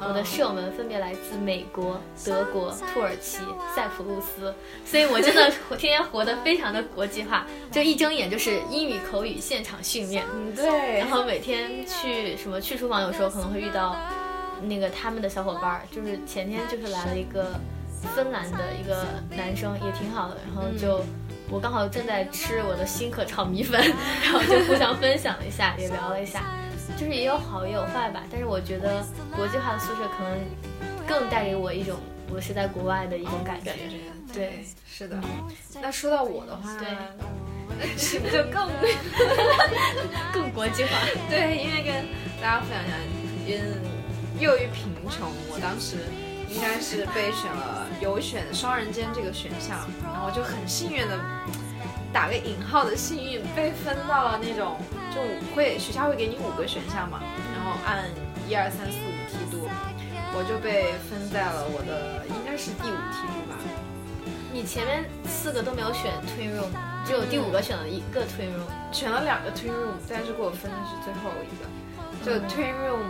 [0.00, 3.38] 我的室友们分别来自美国、德国、土耳其、
[3.72, 4.52] 塞浦路斯，
[4.84, 10.24] 所以我真的我天天活得非常的国际化，就一睁眼就是英语口语现场训练。
[10.34, 13.96] 嗯，对然，后每天去什么去厨房，有时候可能会遇到
[14.62, 17.52] 那个他们的小伙伴儿，就是前天就是来了一个
[18.08, 21.04] 芬兰的一个男生，也挺好的，然后就
[21.50, 23.80] 我刚好正在吃我的新可炒米粉，
[24.24, 26.42] 然后就互相分享了一下，也聊了一下，
[26.96, 28.22] 就是也有好也有坏吧。
[28.30, 30.38] 但是我觉得国际化的宿舍可能
[31.06, 31.98] 更带给我一种
[32.32, 33.72] 我是在国外的一种感觉。
[34.32, 35.18] 对，是的。
[35.80, 38.70] 那说到我的话，对，是不是就更
[40.32, 40.90] 更国际化？
[41.28, 41.92] 对，因为跟
[42.40, 42.82] 大家分享
[43.46, 43.82] 一下，嗯，
[44.40, 45.96] 由于贫穷，我当时
[46.52, 51.18] 应该是被选了有选双人间这个选项，然后就很幸运的
[52.12, 54.76] 打个引号的幸运被分到了那种
[55.10, 55.22] 就
[55.54, 57.20] 会学校会给你五个选项嘛，
[57.54, 58.04] 然后按
[58.46, 59.66] 一二三四五梯度，
[60.36, 63.56] 我就被分在了我的应该是第五梯度吧。
[64.52, 66.68] 你前面四个都没有选 twin room，
[67.06, 71.64] 只有第五个选了一个 twin room，选了两个 twin room，但是给我分的是最后一个。
[72.22, 73.08] 就 twin room，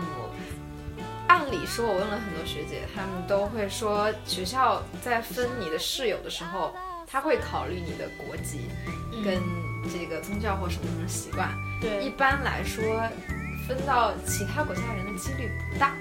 [1.32, 6.74] 按理说我问了很多学姐，她们都会说学校在分你的室友的时候，
[7.10, 8.68] 他会考虑你的国籍
[9.24, 9.40] 跟
[9.90, 11.48] 这个宗教或什么什么习惯。
[11.80, 12.84] 对一般来说，
[13.66, 15.94] 分到其他国家人的几率不大。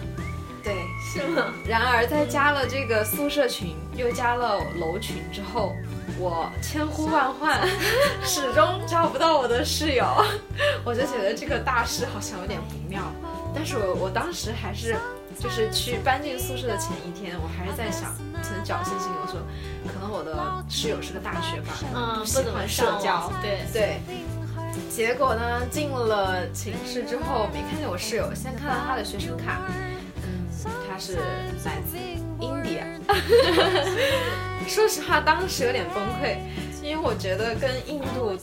[0.62, 1.54] 对，是吗？
[1.66, 5.72] 然而在加了这个宿舍群，又加了楼群之后，
[6.18, 7.66] 我千呼万唤，
[8.22, 10.04] 始终找不到我的室友，
[10.84, 13.00] 我就觉得这个大事好像有点不妙。
[13.56, 14.94] 但是我我当时还是
[15.40, 19.40] 就是去搬进宿舍的前一天，我还是在想，存侥幸心理，我说
[19.90, 24.00] 可能我的室友是个大学霸，嗯，不喜怎么欢社交，对对。
[24.90, 29.62] 结果呢，进了寝室之后没看见我室友，先看到他的学生卡，
[30.22, 30.46] 嗯，
[30.86, 31.16] 他是
[31.64, 31.96] 来自
[32.38, 32.84] India。
[34.68, 36.36] 说实话，当时有点崩溃，
[36.82, 38.38] 因为我觉得跟印度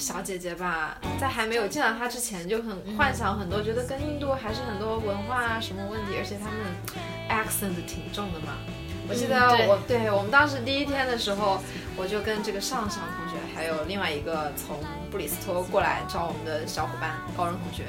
[0.00, 6.58] 小姐姐吧，在还没有见到她之前就很幻想很多，觉得跟印度还是很多文化啊什么问题，而且他们
[7.28, 8.56] accent 挺重的嘛。
[9.08, 9.36] 我记得
[9.68, 11.60] 我、对我们当时第一天的时候，
[11.96, 14.78] 我就跟这个上上同学，还有另外一个从
[15.10, 17.84] 布里斯托过来找我们的小伙伴高中同学，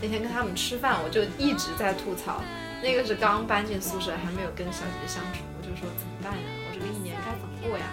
[0.00, 2.42] 那天跟他们吃饭，我就一直在吐槽，
[2.82, 6.44] 那个是刚搬进宿舍，还没有跟小姐姐相处，我就说怎么办呀？
[7.66, 7.84] 过呀？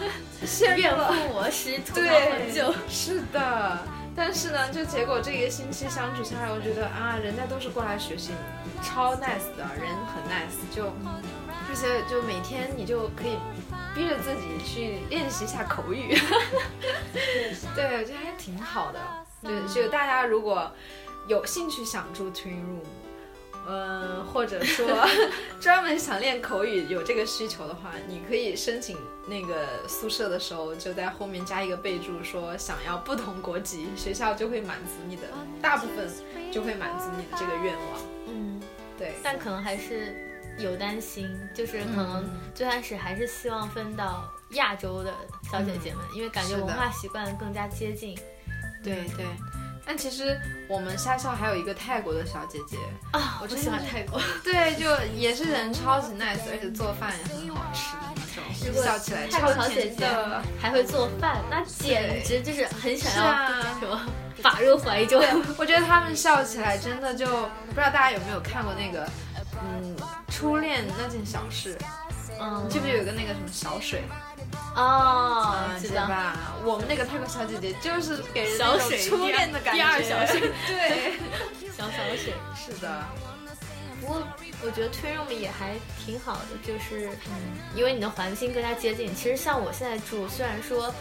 [0.46, 2.74] 陷入怨了妇模式，吐槽对很久。
[2.88, 3.78] 是的，
[4.16, 8.32] 但是呢，就结果这一个星期相处下来，我觉得啊，人家都是过来学习，
[8.82, 10.86] 超 nice 的，人很 nice，就
[11.68, 13.36] 而且就每天你就可以
[13.94, 16.16] 逼着自己去练习一下口语，
[17.76, 19.00] 对，我觉得还挺好的。
[19.42, 20.70] 就就大家如果
[21.28, 22.84] 有兴趣想住 twin room。
[23.68, 24.86] 嗯，或者说
[25.60, 28.96] 专门想练口语有这个需求的话，你可以申请
[29.26, 35.22] 那个宿舍的时候，就在后面加一个备注，说想要不同国籍，学校就会满足你的，
[35.60, 36.10] 大部分
[36.50, 38.00] 就会满足你的这个愿望。
[38.28, 38.60] 嗯，
[38.98, 40.14] 对，但可能还是
[40.58, 45.14] 有担心，就是可能最开始还是希望分到亚洲的
[45.50, 48.18] 小姐姐们，因为感觉文化习惯更加接近。
[48.82, 49.26] 对对。
[49.90, 52.76] 但其实我们下校还有一个泰国的小姐姐，
[53.10, 53.40] 啊。
[53.42, 60.42] 我真的喜欢泰国，对，就也是人超级 nice，而且做饭也很好吃的那种，如果笑起来泰国超小姐姐甜的。
[60.62, 63.48] 还会做饭，那简直就是很想要
[63.80, 64.00] 什么
[64.40, 65.20] 法入怀中。
[65.20, 69.04] 对，我觉得他们笑起来真的就不知道大家有没有看过那个，
[69.60, 69.96] 嗯，
[70.28, 71.76] 初恋那件小事，
[72.40, 74.02] 嗯，记不记得有个那个什么小水
[74.74, 75.54] 哦。
[75.78, 76.54] 记得吧？
[76.64, 81.12] 我们那个泰国小姐姐就是给人小水初恋的感觉，第二小水， 对，
[81.76, 82.32] 小小水。
[82.56, 83.04] 是的，
[84.00, 84.22] 不过
[84.64, 85.74] 我觉得 twin room 也还
[86.04, 87.32] 挺好的，就是嗯，
[87.74, 89.14] 因为你的环境更加接近。
[89.14, 90.92] 其实像我现在住，虽然说。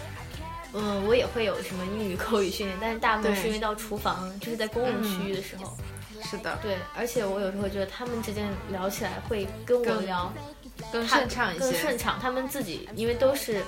[0.72, 5.76] 嗯，我也会有什么英语口语训练，但是大部分是因为到厨房，就是在公共区域的时候。
[6.24, 10.32] 是的，对，而且我有时候觉得他们之间聊起来会跟我更聊
[10.92, 12.18] 更顺畅一些，更顺畅。
[12.22, 13.62] 他们自己因为都是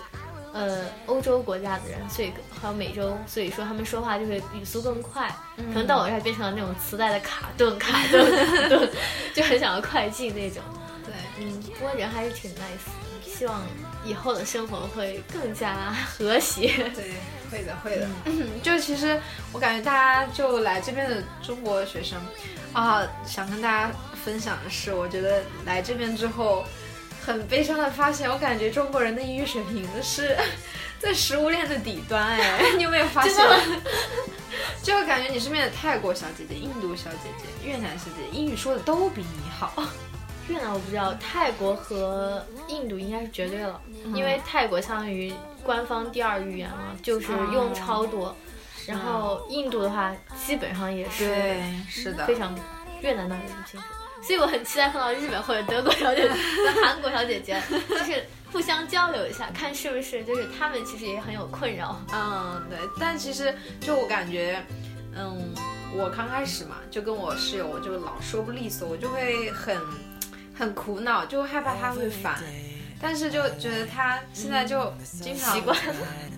[0.53, 5.33] 呃欧洲国家的人，所以还有美洲，所以说他们说话就会语速更快。
[5.57, 8.25] 可能到我这儿变成了那种磁带的卡顿卡顿
[8.69, 8.89] 顿，
[9.33, 10.61] 就很想要快进那种。
[11.05, 13.61] 对，嗯，不过人还是挺 nice 的，希望
[14.03, 16.67] 以后的生活会更加和谐。
[16.95, 17.13] 对，
[17.51, 18.07] 会的，会的。
[18.61, 19.19] 就其实
[19.51, 22.19] 我感觉大家就来这边的中国学生
[22.73, 23.91] 啊，想跟大家
[24.23, 26.63] 分享的是，我觉得来这边之后，
[27.23, 30.35] 很悲伤的发现，我感觉中国人的英语水平是
[30.99, 32.25] 在食物链的底端。
[32.25, 33.35] 哎， 你有没有发现？
[34.83, 39.71] 就感觉你身边的泰国小姐姐、印度小姐姐、越南小姐姐，英语说的都比你好。
[40.47, 43.79] 越南我不知道，泰国和印度应该是绝对了，
[44.15, 45.31] 因为泰国相当于
[45.63, 48.35] 官方第二语言了，就是用超多。
[48.87, 50.11] 然后印度的话，
[50.43, 52.53] 基本上也是对，是的非常
[53.01, 53.85] 越南那边不清楚，
[54.21, 61.99] 所以我很期待碰到日本或者德国小姐姐、和韩国小姐姐，就是互相交流一下，看是不是就是他们其实也很有困扰。
[62.13, 64.63] 嗯，对，但其实就我感觉，
[65.15, 65.53] 嗯，
[65.95, 69.75] 我刚开始嘛，就跟我室友，我就老说不利索，我就会很
[70.53, 72.39] 很苦恼，就害怕他会烦。
[73.03, 75.75] 但是就觉得他现在就经常习惯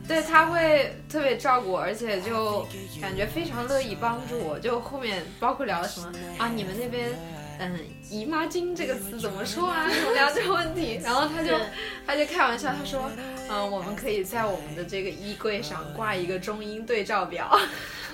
[0.08, 2.66] 对他会特别照顾我，而且就
[3.02, 4.58] 感觉非常乐意帮助我。
[4.58, 7.12] 就后面包括聊什么啊，你们那边
[7.60, 9.88] 嗯姨妈巾这个词怎么说啊？
[10.14, 11.58] 聊这个问题， 然后他就
[12.06, 13.10] 他就开玩笑，他说
[13.50, 17.58] 嗯我们可以在我们的这个衣柜上挂一个中英对照表。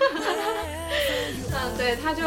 [0.00, 2.22] 嗯，对，他就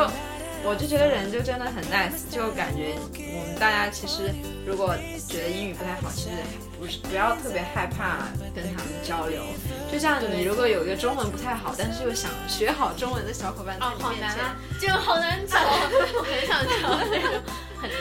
[0.63, 4.31] 我就觉得人就真的很 nice，就感觉我们大家其实
[4.65, 4.95] 如果
[5.27, 6.35] 觉得英语不太好，其实
[6.83, 9.41] 不是不要特别害怕跟他们交流。
[9.89, 14.55] 就像你如果有一个中文不太好，但是又想学好中文的小伙伴在哦，你面前，好难啊！
[14.81, 17.41] 这个好难找，我很想找那种，
[17.79, 17.97] 很难。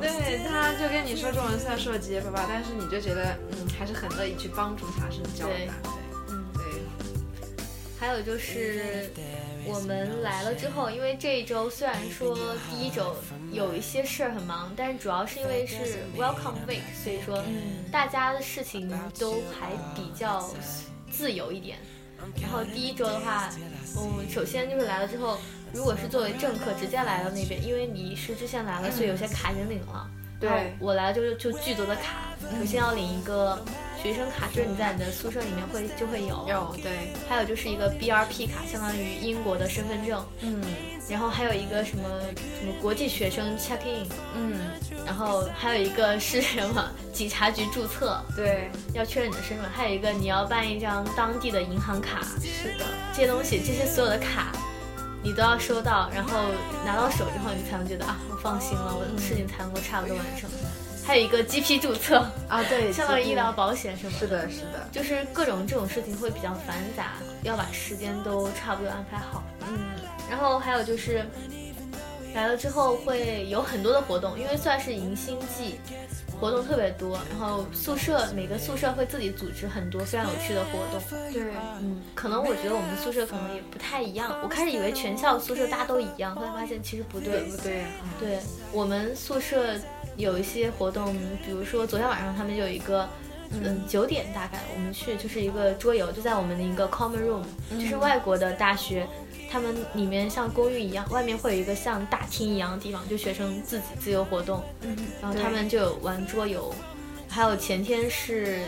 [0.00, 5.52] 对，他就跟你说中文，虽然说的结结巴巴，但是你就觉得嗯，还是很乐意去帮助他，甚至教他。
[5.52, 5.68] 对，
[6.30, 6.64] 嗯，对，
[8.00, 9.10] 还有就是
[9.66, 12.36] 我们来了之后，因为这一周虽然说
[12.70, 13.14] 第一周
[13.50, 17.42] 有一些事儿很忙，但是主要是因为是 Welcome Week，所以说
[17.90, 20.50] 大家的事情都还比较
[21.10, 21.78] 自由一点。
[22.40, 23.50] 然后第一周的话，
[23.98, 25.38] 嗯，首先就是来了之后，
[25.72, 30.08] 如果是作为政客直接来到那边，因为你是之前来了，所以有些卡已经领了。
[30.40, 33.62] 对我来了就就巨多的卡，首先要领一个
[34.04, 36.44] 学生卡，就是你在你的宿舍里面会就会有。
[36.46, 40.22] 有对，还有就是一个 BRP 卡，相当于英国的身份证。
[40.42, 40.62] 嗯
[41.08, 42.04] 然后还有一个什么
[42.58, 44.58] 什么国际学生 check in，嗯，
[45.04, 54.52] 然后还有一个是什么 警察局注册，对，要确认你的身份，还有一个你要办一张当地的银行卡，是的，这些东西，这些所有的卡。
[55.22, 56.38] 你都要收到，然后
[56.84, 60.50] 拿到手之后，你才能觉得啊，我放心了，我的事情才能够差不多完成。
[61.06, 67.12] 还有一个 GP 注册，啊对， 相当于医疗保险什么是的，是的，就是各种这种事情会比较繁杂，
[67.42, 69.42] 要把时间都差不多安排好。
[69.68, 69.90] 嗯
[70.30, 71.22] 然后还有就是
[72.34, 75.78] 来了之后会有很多的活动，因为算是迎新季，
[76.40, 77.20] 活动特别多。
[77.30, 81.30] 然后宿舍每个宿舍会自己组织很多非常有趣的活动。
[81.30, 84.40] 对，嗯，可能我觉得我们宿舍可能也不太一样。
[84.42, 87.42] 我开始以为全校宿舍大家都一样，后来发现其实不对。
[87.42, 87.86] 不对啊？
[88.18, 88.38] 对
[88.72, 89.76] 我们宿舍
[90.16, 93.08] 有一些活动，比如说昨天晚上他们有一个，
[93.50, 97.42] 嗯，九点大概我们去就是一个桌游，就在我们的一个 common room，
[97.78, 99.06] 就是外国的大学，
[99.50, 106.74] 他们里面像公寓一样，外面会有一个像大厅一样的地方，就学生自己自由活动，嗯，然后他们就有玩桌游，
[107.28, 108.62] 还有前天是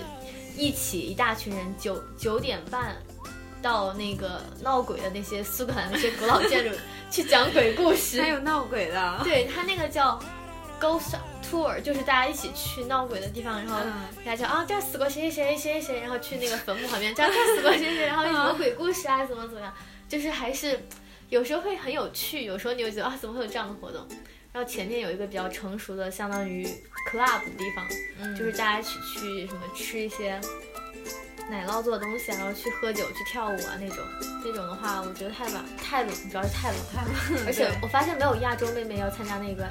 [0.57, 2.97] 一起一大群人九九点半。
[3.63, 6.77] 到那个闹鬼的那些苏格兰那些古老建筑
[7.11, 10.21] 去讲鬼故事，还有闹鬼的，对他那个叫
[10.81, 11.17] Ghost
[11.51, 13.93] Tour，就是大家一起去闹鬼的地方，然后嗯
[14.25, 19.73] 大家就啊这儿死过谁谁谁谁谁，然后去那个坟墓旁边，这儿死过谁谁，然后什么鬼故事啊，怎么怎么样，
[20.09, 20.79] 就是还是
[21.29, 24.07] 有时候会很有趣，有时候你会觉得啊怎么会有这样的活动。
[24.53, 26.65] 然后前面有一个比较成熟的，相当于
[27.11, 27.87] club 的地方，
[28.21, 30.41] 嗯就是大家一起去什么吃一些
[31.51, 33.99] 奶酪做的东西啊，然后去喝酒、去跳舞啊那种。
[34.43, 36.79] 那种的话，我觉得太晚太冷，主要是太冷。
[36.95, 39.69] 太冷，而且我发现没有亚洲妹妹要参加那个，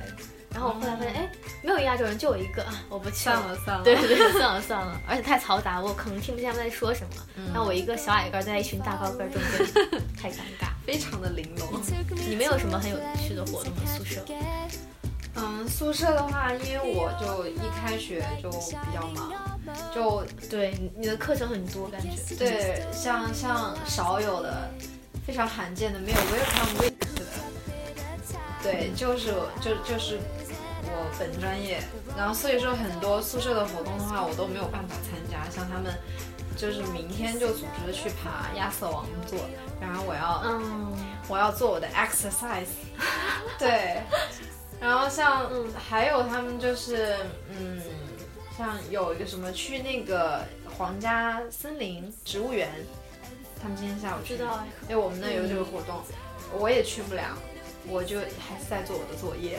[0.56, 1.30] 然后我后来发现，哎，
[1.62, 7.24] 没有亚洲人，就我一个，啊我不去算了算了，对对 对，算了算了，而且太嘈杂，我可能听不见他们在说什么。
[7.36, 9.68] 嗯然后我一个小矮个儿在一群大高个儿中间，
[10.16, 10.70] 太尴尬。
[10.86, 11.82] 非常的玲珑。
[12.30, 13.82] 你们有什么很有趣的活动吗？
[13.98, 14.24] 宿舍？
[15.36, 19.60] 嗯，宿舍的话，因为我就一开学就比较忙，
[19.94, 22.36] 就对，你你的课程很多，感觉。
[22.38, 24.72] 对像像少有的
[25.28, 27.24] 非常罕见的没有 welcome week 的，
[28.64, 30.20] 对，就是就就是
[30.96, 31.82] 我本专业，
[32.18, 35.94] 然后所以说很多宿舍的活动的话，我都没有办法参加，像他们。
[36.58, 39.38] 就是明天就组织去爬亚瑟王座，
[39.82, 40.96] 然后我要嗯，
[41.28, 42.70] 我要做我的 exercise，
[43.60, 44.02] 对，
[44.80, 47.18] 然后像嗯还有他们就是
[47.50, 47.82] 嗯，
[48.58, 50.46] 像有一个什么去那个
[50.78, 52.72] 皇家森林植物园，
[53.62, 54.68] 他们今天下午去知道哎。
[54.84, 56.02] 因为我们那有这个活动，
[56.58, 57.38] 我也去不了，
[57.86, 59.58] 我就还是在做我的作业。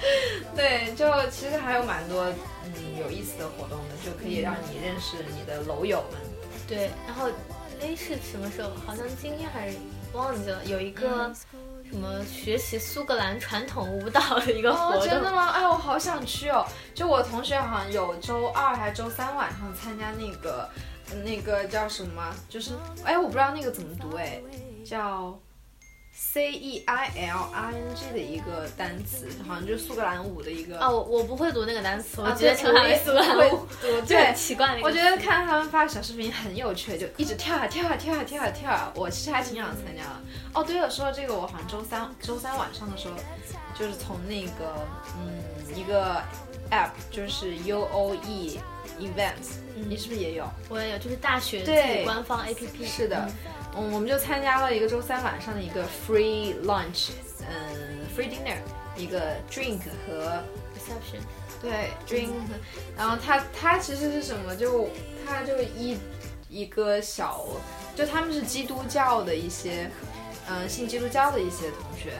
[0.54, 2.24] 对，就其实还有蛮多
[2.64, 6.20] 嗯有意思的活动的，就可以让你认识你的楼友们。
[6.68, 7.28] 对，然后
[7.80, 8.70] 哎是什么时候？
[8.86, 9.76] 好像今天还是
[10.12, 11.32] 忘记了，有一个
[11.90, 15.06] 什么学习苏格兰传统舞蹈的一个活哦，动。
[15.06, 15.50] 真的吗？
[15.50, 16.66] 哎，我好想去哦！
[16.94, 20.68] 就我同学好像有周二还是周三晚上参加那个，
[21.24, 22.34] 那个叫什么？
[22.48, 22.72] 就是
[23.04, 24.40] 哎，我不知道那个怎么读，哎，
[24.84, 25.38] 叫
[26.18, 30.80] C E I L I N G 的一个单词，好像就是苏格兰舞的一个。
[30.80, 34.82] 啊，我我不会读那个单词，我啊直接称它为苏格兰舞，我就很对奇怪那个。
[34.82, 38.90] 我觉得看他们发的小视频很有趣，就一直跳啊跳啊跳啊跳啊跳啊。
[38.94, 40.20] 我其实还挺想参加的。
[40.54, 43.14] 哦，对了，说到这个，我好像周三周三晚上的时候，
[43.78, 44.74] 就是从那个
[45.18, 46.22] 嗯一个
[46.70, 48.58] app，就是 U O E
[48.98, 50.48] Events，、你是不是也有？
[50.70, 52.86] 我也有，就是大学自对己官方 APP。
[52.86, 53.32] 是的，嗯，
[53.76, 57.10] 我们就参加了一个周三晚上的一个 free lunch，
[57.40, 58.56] 嗯，free dinner，
[58.96, 60.42] 一个 drink 和
[60.74, 61.20] reception。
[61.62, 62.28] 对 drink，
[62.96, 64.54] 然后它它其实是什么？
[64.54, 64.88] 就
[65.26, 65.98] 它就一
[66.50, 67.46] 一个小，
[67.96, 69.90] 就他们是基督教的一些，
[70.48, 72.12] 嗯，信基督教的一些同学，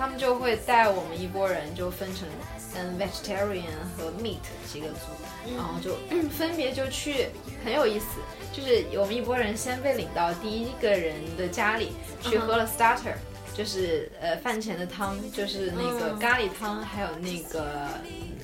[0.00, 2.26] 他们就会带我们一拨人就分成
[2.74, 5.12] 嗯 vegetarian 和 meat 几个组，
[5.54, 5.94] 然后就、
[6.30, 7.26] 分别就去，
[7.62, 8.06] 很有意思。
[8.50, 11.92] 就是我们一拨人先被领到第一个人的家里
[12.22, 13.12] 去喝了 starter，、
[13.54, 17.86] 就是呃饭前的汤，就是那个嗯咖喱汤，还有那个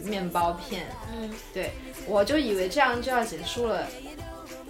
[0.04, 0.86] 面包片。
[1.11, 1.72] 嗯，对，
[2.07, 3.86] 我就以为这样就要结束了。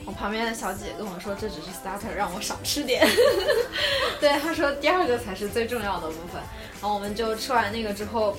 [0.05, 3.05] 我旁边的小姐姐跟我说，这只是 starter，让我少吃点。
[4.21, 6.41] 对，她说第二个才是最重要的部分。
[6.93, 8.37] 我们就吃完那个之后，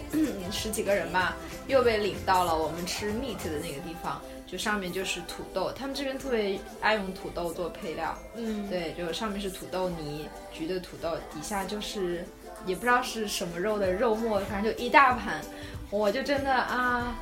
[0.51, 1.35] 十几个人吧，
[1.67, 8.17] 又被领到了我们吃 meat 的那个地方，就上面就是土豆，他们这边特别爱用土豆做配料。
[8.35, 12.25] 嗯，对，就上面是土豆泥，焗的土豆，底下就是
[12.65, 15.41] 也不知道是什么肉的肉末，反正就一大盘，
[15.89, 17.15] 我就真的啊，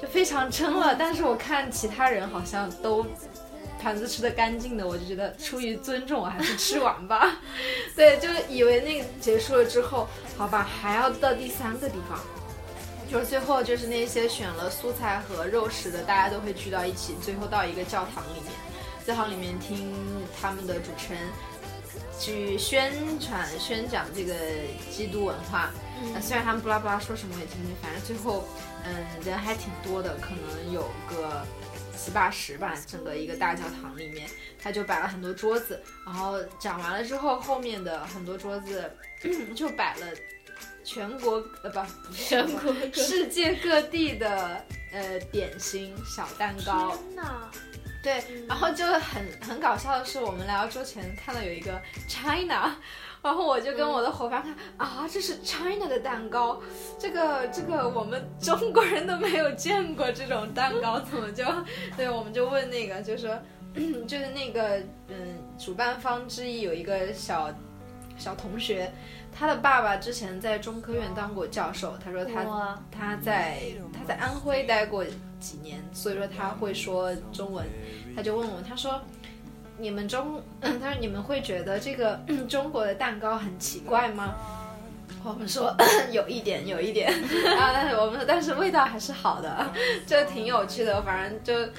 [0.00, 0.94] 就非常撑了。
[0.94, 3.04] 但是我看其他人好像都
[3.80, 7.38] 盘子吃的干净的，我就觉得出于尊重，我还是吃完吧。
[7.96, 10.06] 对，就以为那个结束了之后，
[10.36, 12.20] 好吧，还要到第三个地方。
[13.10, 18.52] 就是最后就是那些选了素菜和肉食的，大家都会聚到一起，最后到一个教堂里面，
[19.04, 19.92] 教堂里面听
[20.40, 21.22] 他们的主持人
[22.20, 24.34] 去宣传、宣讲这个
[24.92, 25.70] 基督文化。
[26.02, 28.44] 嗯虽然他们巴拉巴拉说什么我也听不清，反正最后，
[28.84, 31.44] 嗯，人还挺多的，可能有个
[32.02, 34.26] 七八十吧，整个一个大教堂里面，
[34.58, 38.90] 他就摆了很多桌子，然后讲完了之后，后面的很多桌子
[39.54, 40.06] 就摆了
[40.82, 47.16] 全国呃不不是全国世界各地的呃点心小蛋糕，天。
[47.16, 47.50] 哪，
[48.02, 52.74] 对，然后就很很搞笑的是，我们来到桌前看到有一个 China，
[53.22, 56.60] 然后我就跟我的伙伴看、啊，这是 China 的蛋糕，
[56.98, 61.44] 这个这个我们中国人都没有见过这种蛋糕，怎么就
[61.96, 63.38] 对，我们就问那个，就说
[64.08, 67.52] 就是那个嗯，主办方之一有一个小
[68.16, 68.90] 小同学。
[69.32, 73.60] 他的爸爸之前在中科院当过教授，他说他他在
[73.92, 75.04] 他在安徽待过
[75.38, 77.64] 几年，所以说他会说中文。
[78.16, 79.00] 他就问我，他说
[79.80, 84.34] ：“你们中， 他说你们会觉得这个中国的蛋糕很奇怪吗？”
[85.22, 85.74] 我们说
[86.12, 87.12] 有一点，有一点。
[87.44, 89.70] 然 后但是我们说，但是味道还是好的，
[90.06, 91.02] 就挺有趣的。
[91.02, 91.72] 反正就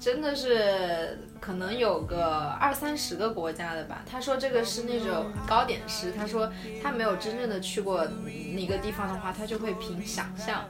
[0.00, 4.02] 真的是可能有个二三十个国家的吧。
[4.10, 6.50] 他说这个是那种糕点师，他说
[6.82, 8.06] 他没有真正的去过
[8.54, 10.64] 那个地方的话，他就会凭想象。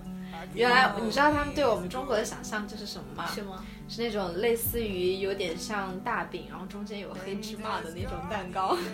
[0.55, 3.27] 原来你知道他们对我们中国的想象就是什么吗？
[3.33, 3.65] 是吗？
[3.89, 8.77] 是那种类似于有点像大饼，然后中间有黑芝麻的那种蛋糕。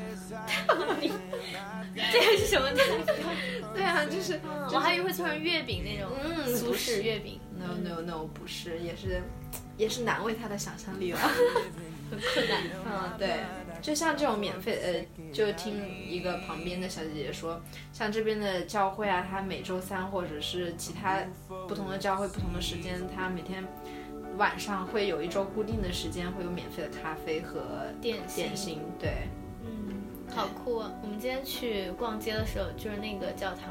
[2.10, 3.72] 这个是什么蛋糕？
[3.74, 4.40] 对啊，就是
[4.72, 9.22] 我还以为会做成月饼那种，嗯苏式月饼，no no no 不是，也是
[9.76, 11.18] 也是难为他的想象力了。
[12.10, 12.62] 很困难。
[12.84, 13.40] 嗯，对，
[13.80, 17.58] 就像这种免费，呃，就听一个旁边的小姐姐说，
[17.90, 21.22] 像这边的教会啊，它每周三或者是其他
[21.66, 23.64] 不同的教会不同的时间，它每天
[24.36, 28.44] 晚上会有一周固定的时间会有免费的咖啡和点心。
[28.44, 29.28] 点心，对，
[29.64, 30.02] 嗯，
[30.34, 30.90] 好酷啊！
[31.02, 33.70] 我们今天去逛街的时候，就是那个教堂，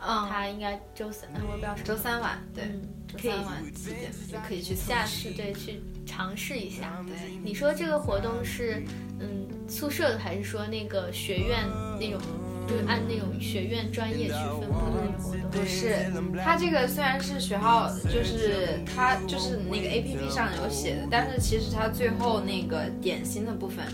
[0.00, 7.04] 嗯，它应该周三，我不知道什么周三晚，对，嗯周可以三晚几点就可以去下次对去尝试一下。
[7.06, 8.82] 对，你说这个活动是
[9.20, 11.58] 嗯宿舍的，还是说那个学院
[12.00, 12.20] 那种，
[12.66, 15.50] 就是按那种学院专业去分布的那种活动？
[15.50, 16.10] 不是，
[16.42, 23.84] 它这个虽然是学校，就是它就是那个 A P P 上有写的，但是其实它最后那个点心的部分，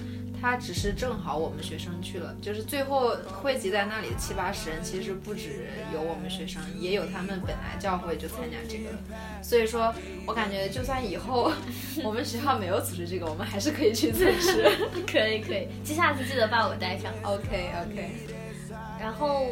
[0.45, 8.99] 它只是正好我们学生去了，就是最后汇集在那里的七八十人，其实不止有我们学生，也有他们本来教会就参加这个了。
[9.43, 9.91] 所以说
[10.27, 11.51] 我感觉，就算以后
[12.05, 14.71] 我们学校没有组织这个，我们还是可以去测试。
[15.11, 17.11] 可以可以，下次记得把我带上。
[17.23, 18.11] OK OK，
[19.01, 19.47] 然后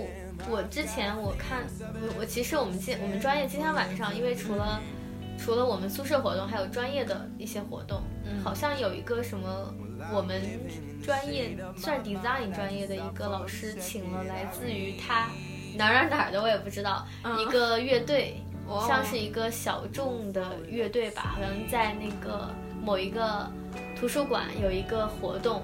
[0.51, 4.79] 我之前我看我我其实我们今我们专业今天晚上，因为除了
[5.39, 8.03] 除了我们宿舍活动，还有专业的一些活动。
[8.27, 9.75] 嗯好像有一个什么
[10.11, 10.43] 我们
[11.03, 15.29] 专业算 design 专业的一个老师，请了来自于他。
[15.77, 17.39] 哪儿哪儿哪儿的我也不知道，嗯。
[17.39, 22.51] 一个乐队，哇像是一个小众的乐队吧，好像在那个
[22.83, 23.51] 某一个
[23.99, 25.63] 图书馆有一个活动，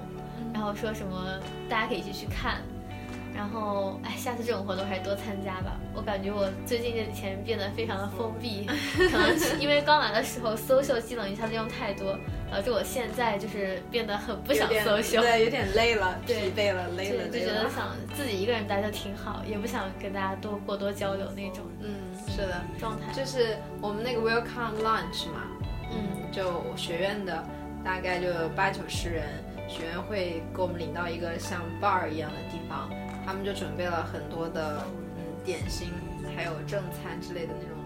[0.53, 2.63] 然后说什么大家可以一起去看。
[3.39, 5.79] 然后，哎，下次这种活动还是多参加吧。
[5.95, 8.67] 我感觉我最近这几天变得非常的封闭，
[9.13, 12.19] 可能是因为刚来的时候 social 技能一下子用太多，
[12.51, 15.21] 导致我现在就是变得很不想有点 social。
[15.21, 17.39] 对，有点累了， 对疲惫了，累了，就。
[17.39, 21.95] 觉得想自己一个人待着挺好，也不想跟大家多过多交流那种嗯，
[22.29, 23.13] 是的，状态。
[23.13, 25.47] 就是我们那个 welcome lunch 嘛，
[25.93, 27.45] 嗯，就学院的
[27.85, 28.27] 大概就
[28.57, 29.25] 八九十人，
[29.69, 32.91] 学院会给我们领到一个像 bar 一样的地方，
[33.29, 34.83] 他们就准备了很多的
[35.19, 35.93] 嗯点心，
[36.35, 37.77] 还有正餐之类的那种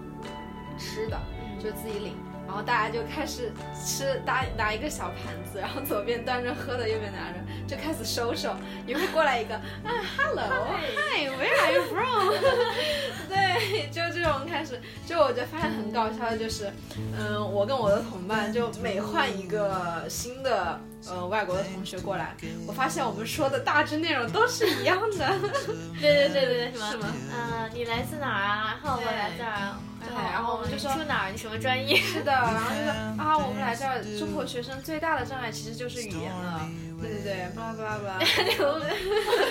[0.78, 1.20] 吃的，
[1.58, 2.14] 就自己领。
[2.52, 3.50] 然后大家就开始
[3.82, 8.54] 吃，拿拿一个小盘子，然后左边端着喝的，右边拿着，就开始收手。
[8.86, 9.88] 一会过来一个，啊
[10.18, 12.28] ，hello，hi，where are you from？
[13.26, 16.70] 对，就这种开始，就我就发现很搞笑的就是，
[17.18, 20.78] 嗯，我跟我的同伴就每换一个新的
[21.08, 22.36] 呃外国的同学过来，
[22.68, 25.38] 我发现我们说的大致内容都是一样的。
[25.98, 27.06] 对对对对对，什么？
[27.32, 28.78] 嗯、你来自哪儿啊？
[28.82, 29.80] 然后我对来这儿啊。
[29.80, 29.91] 对
[30.32, 31.30] 然后我们就说你住哪儿？
[31.30, 31.96] 你什么专业？
[32.00, 32.92] 是的，然后就说
[33.22, 36.68] 啊，我们来这儿，中国学生最大的障碍其实就是语言了。
[37.00, 38.14] 对对对，巴拉巴拉巴拉。
[38.18, 38.78] 我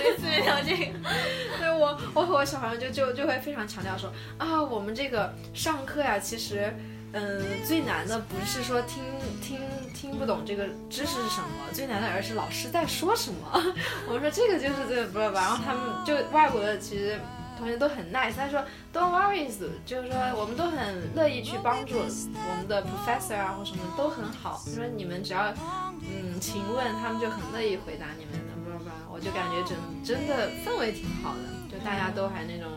[0.00, 0.98] 每次聊这个，
[1.60, 6.74] 对我，我和我小朋友就就就会非常强调说啊，我们这个上课呀，其实，
[7.12, 9.02] 嗯，最难的不是说听
[9.42, 9.60] 听
[9.94, 13.62] 听不懂这个知识是什么，最难的而是老师在说什么。
[14.08, 17.20] 我说这个就是这个不不，然后他们就外国的其实。
[17.62, 18.60] 同学都很 nice，他说
[18.92, 19.46] Don't worry，
[19.86, 24.60] 就是说我们都很乐意去帮助我们的 professor 啊或什么都很好。
[24.66, 25.54] 他说你们只要
[26.00, 32.68] 嗯请问，他们就很乐意回答你们的，我就感觉真真的氛围挺好的，就大家都还那种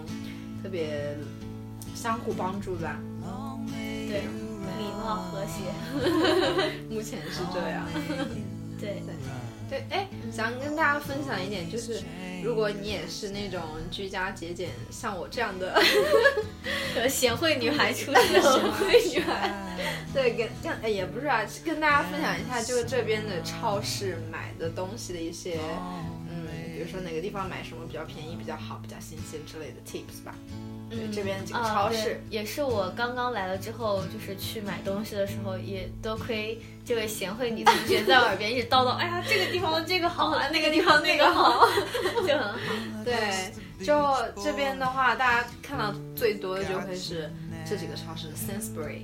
[0.61, 1.17] 特别
[1.95, 2.99] 相互帮助吧。
[3.67, 4.21] 对，
[4.77, 5.65] 礼貌和谐。
[6.93, 7.87] 目前是这样。
[8.79, 9.15] 对，对，
[9.89, 12.01] 哎，想跟大家分享一点，就是
[12.43, 15.81] 如果你也是那种居家节俭，像我这样的
[16.93, 18.41] 和 贤惠女孩出贤现。
[18.73, 19.77] 惠女孩，
[20.13, 25.59] 对，跟跟哎也不是啊，跟大家分享一下，就是这边的超市买的东西的一些，
[26.29, 30.35] 嗯，比如说哪个地方买什么比较便宜、比较好、比较新鲜之类的 tips 吧。
[30.89, 41.65] 对，这边几个超市，也是我刚刚来了之后，就是去买东西的时候，也多亏这位贤惠女同学在我耳边一直叨叨，哎呀，这个地方这个好啊，那个地方那个好，
[42.27, 42.55] 就很好。
[43.03, 43.51] 对，
[43.83, 47.31] 就这边的话，大家看到最多的就会是
[47.67, 49.01] 这几个超市：Sainsbury、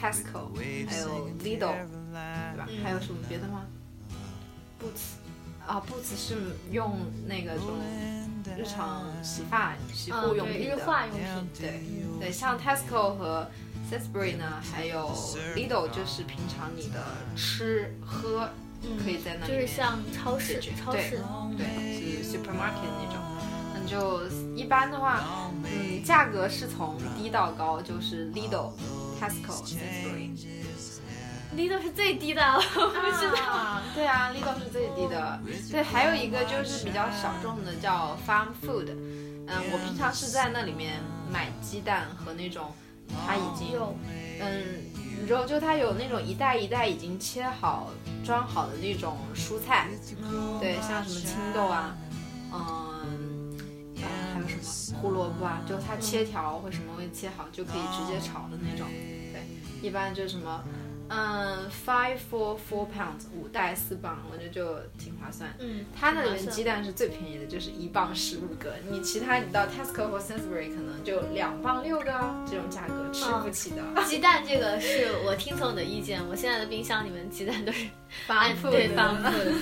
[0.00, 0.48] Tesco，
[0.88, 2.68] 还有 Lidl，对吧？
[2.82, 3.64] 还有什么别的吗
[4.80, 6.36] ？Boots 啊，Boots 是
[6.70, 7.74] 用那个这种
[8.56, 10.74] 日常洗发、洗护用品的。
[10.74, 11.24] 日化用品。
[11.58, 11.82] 对
[12.20, 13.48] 对，像 Tesco 和
[13.90, 15.08] Sainsbury 呢，还有
[15.54, 17.02] Lidl，就是平常你的
[17.36, 18.48] 吃喝
[19.02, 21.20] 可以在那里面就是像超市超市，
[21.56, 23.22] 对，是 supermarket 那种。
[23.74, 28.72] 那就一般的话，嗯，价格是从低到高，就是 Lidl、
[29.20, 30.30] Tesco、Sainsbury。
[31.56, 33.50] Lidl 是最低的， 我不知道。
[33.50, 35.40] 啊，对啊，Lido 是最低的。
[35.70, 38.90] 对，还有一个就是比较小众的叫 Farm Food。
[39.48, 41.00] 嗯，我平常是在那里面
[41.32, 42.72] 买鸡蛋和那种
[43.26, 43.96] 它已经有
[44.40, 47.90] 嗯，肉就它有那种一袋一袋已经切好
[48.24, 49.88] 装好的那种蔬菜，
[50.60, 51.96] 对，像什么青豆啊，
[52.52, 53.56] 嗯，
[54.02, 54.04] 啊
[54.34, 58.86] 还有什么胡萝卜啊，就它切条或什么会切好就可以直接炒的那种，
[59.32, 59.40] 对，
[59.80, 60.62] 一般就是什么。
[61.08, 65.54] 嗯，five for four pounds，五袋四磅，我觉得就挺划算。
[65.58, 68.74] 嗯，它那里面鸡蛋是最便宜的，就是一磅十五个。
[68.90, 74.04] 你其他你到 Tesco 或 Sainsbury 可能就两磅六个啊，这种价格吃不起的。
[74.04, 77.86] 鸡蛋这个是我听从你的意见，我现在的冰箱里面鸡蛋都是
[78.26, 79.52] 按对放放的，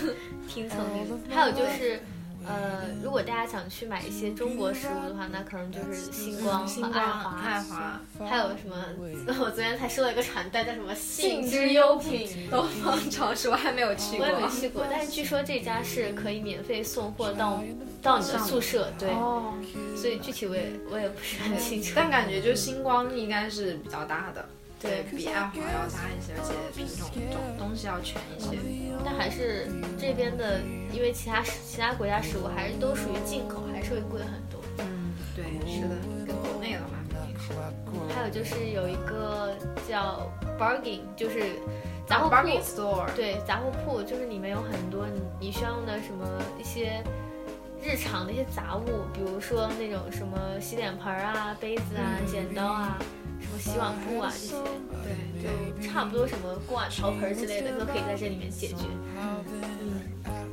[0.49, 1.35] 听从你。
[1.35, 2.01] 还有就是。
[2.47, 7.41] 呃，如果大家想去买一些中国食物的话，那可能就是星光和爱华。
[7.41, 8.77] 爱华，还有什么？
[9.41, 12.27] 我昨天才收到一个传单，叫什么“信信之优品”。
[12.29, 17.63] 品东方超市我还没有去过，我也没去过，但是据说这家是可以免费送货到
[18.03, 19.55] 到你的宿舍，对，哦，
[19.97, 21.93] 所以具体我也我也不是很清楚。
[21.97, 24.47] 但感觉就星光应该是比较大的，
[24.85, 28.59] 对比爱华要大一些，而且品种种东西要全一些。
[29.03, 29.67] 但还是
[29.99, 30.61] 这边的，
[30.93, 34.61] 因为其他其他国家食物还是都属于进口，还是会贵很多。
[34.79, 37.55] 嗯，对，是的，跟国内的话肯定是。
[38.15, 39.57] 还有就是有一个
[39.89, 41.57] 叫 bargain，就是
[42.07, 42.49] 杂货铺。
[42.61, 46.27] store，对，杂货铺就是里面有很多你你需要用的什么
[46.59, 47.03] 一些
[47.83, 53.24] 日常的一些杂物，比如说那种什么洗脸盆啊、杯子啊、剪刀啊、什
[53.59, 54.55] 洗碗布啊这些，
[55.03, 58.85] 对对，就差不多什么锅碗瓢盆之类的都可以在这里面解决。
[59.17, 59.45] 嗯，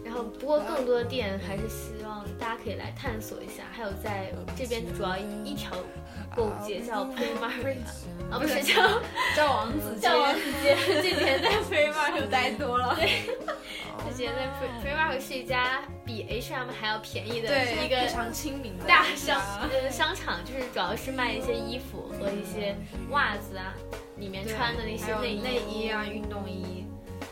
[0.04, 5.72] 然后不过更多的店还是希望大家可以来探索一下，还有在这边主要一条
[6.36, 7.76] 购物街叫 Primark，
[8.32, 8.62] 啊不是。
[8.64, 8.76] 叫
[9.36, 10.02] 叫王子街。
[10.02, 13.24] 叫王子街， 这几天在 Primark 又待多了， 对，
[14.06, 22.76] 这几天在 Pri- Primark 是一家比 H&M 还要便宜的对，一个非常亲民的大商呃商场，就是主要是卖一些衣服和一些
[23.10, 23.74] 袜子啊，
[24.18, 26.86] 里面穿的那些内内衣啊、运动衣，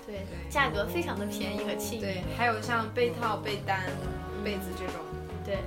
[0.05, 2.01] 对对价格非常的便宜和亲民。
[2.01, 3.81] 对，还有像被套、被单、
[4.43, 4.95] 被子这种。
[5.45, 5.57] 对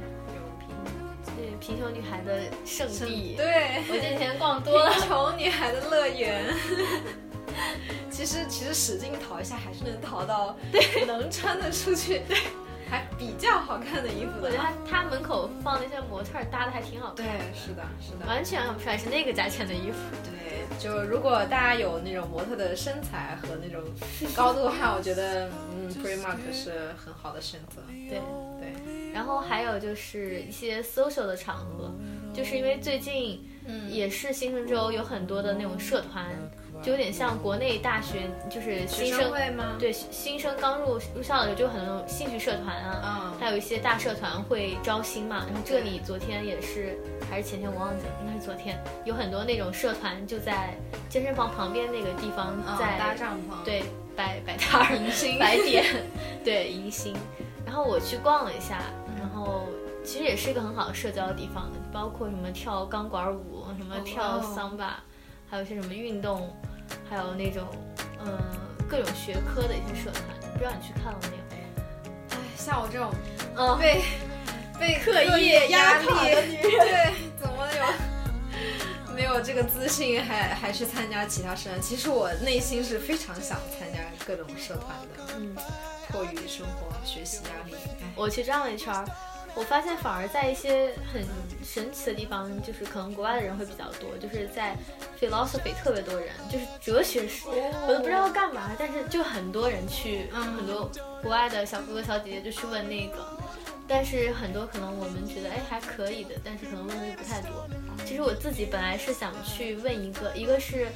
[1.63, 3.35] 贫穷女孩的圣地。
[3.37, 6.53] 对，我这几天逛多了，贫穷女孩的乐园。
[8.11, 10.57] 其实其实使劲淘一下，还是能淘到
[11.07, 12.37] 能穿得出去，对，
[12.91, 14.59] 还比较好看的衣服的我觉得。
[14.59, 18.27] 他他门口放那些模特搭的还挺好看，对，是的，是的。
[18.27, 19.99] 完全看不出来是那个价钱的衣服。
[20.25, 20.42] 对，
[20.79, 23.83] 就如果大家有那种模特的身材和那种
[24.35, 27.83] 高度的话，我觉得嗯， Primark 是很好的选择。
[27.89, 28.21] 对，
[28.61, 31.93] 对，然后还有就是一些 social 的场合，
[32.35, 36.27] 就是因为最近嗯也是新生周有很多的那种社团，
[36.83, 39.77] 就有点像国内大学就是新生生会吗？
[39.79, 45.45] 对新生刚入入校的时候就很多兴趣社团啊，嗯还有一些大社团会招新嘛。
[45.47, 46.99] 然后这里昨天也是
[47.31, 50.75] 还是前天我忘记了，应该是昨天，有很多那种社团就在
[51.09, 53.85] 健身房旁边那个地方嗯在、搭帐篷，，对
[54.17, 55.85] 摆摆摊儿迎新摆点，
[56.45, 57.15] 对迎新。
[57.65, 58.81] 然后我去逛了一下，
[59.19, 59.67] 然后
[60.05, 65.03] 其实也是一个很好的社交的地方，包括什么跳钢管舞，什么跳哦桑巴，
[65.49, 66.55] 还有一些什么运动，
[67.09, 67.67] 还有那种
[68.21, 68.59] 嗯、呃
[68.89, 71.43] 各种学科的一些社团，不知道你去看了没有？
[71.53, 73.11] 哎，像我这种
[73.57, 74.03] 嗯，被
[74.79, 77.67] 被课业业压力的女人 对，怎么
[79.09, 81.81] 有没有这个自信还还去参加其他社团？
[81.81, 85.55] 其实我内心是非常想参加各种社团的，嗯，
[86.09, 87.75] 迫于生活学习压力。
[87.75, 89.07] 哎我去转了一圈儿，
[89.55, 91.23] 我发现反而在一些很
[91.63, 94.77] 神奇的地方，就是可能国外的人会比较多，就是在
[95.21, 97.47] philosophy 特别多人，就是哲学史，
[97.87, 100.91] 我都不知道干嘛，但是就很多人去，嗯很多
[101.23, 103.27] 国外的小哥哥小姐姐就去问那个。
[103.89, 107.69] 但是很多可能我们觉得哎还可以的，但是可能问的就不太多。
[108.07, 110.89] 其实我自己本来是想去问一个，一个是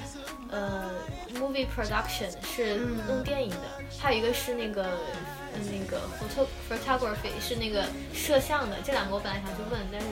[0.51, 0.91] 呃
[1.34, 7.84] movie production 是嗯弄电影的，还有一个是那个呃那个 photo photography 是那个
[8.14, 8.76] 摄像的。
[8.84, 10.07] 这两个我本来想去问，但是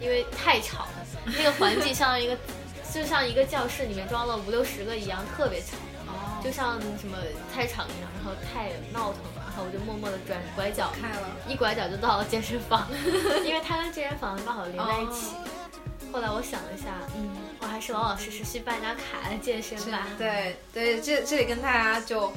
[0.00, 2.36] 因为太吵了，那个环境像一个
[2.92, 7.16] 就像一个教室里面装了五六十个一样，特别吵，哦，就像什么
[7.52, 9.39] 菜场一样，然后太闹腾了。
[9.62, 12.88] 我就默默的转拐角，开了，一拐角就到了健身房，
[13.44, 15.36] 因为它跟健身房刚好连在一起。
[16.12, 17.30] 后来我想了一下，嗯，
[17.60, 20.08] 我还是老老实实去办张卡来健身吧。
[20.18, 22.32] 对对，这这里跟大家就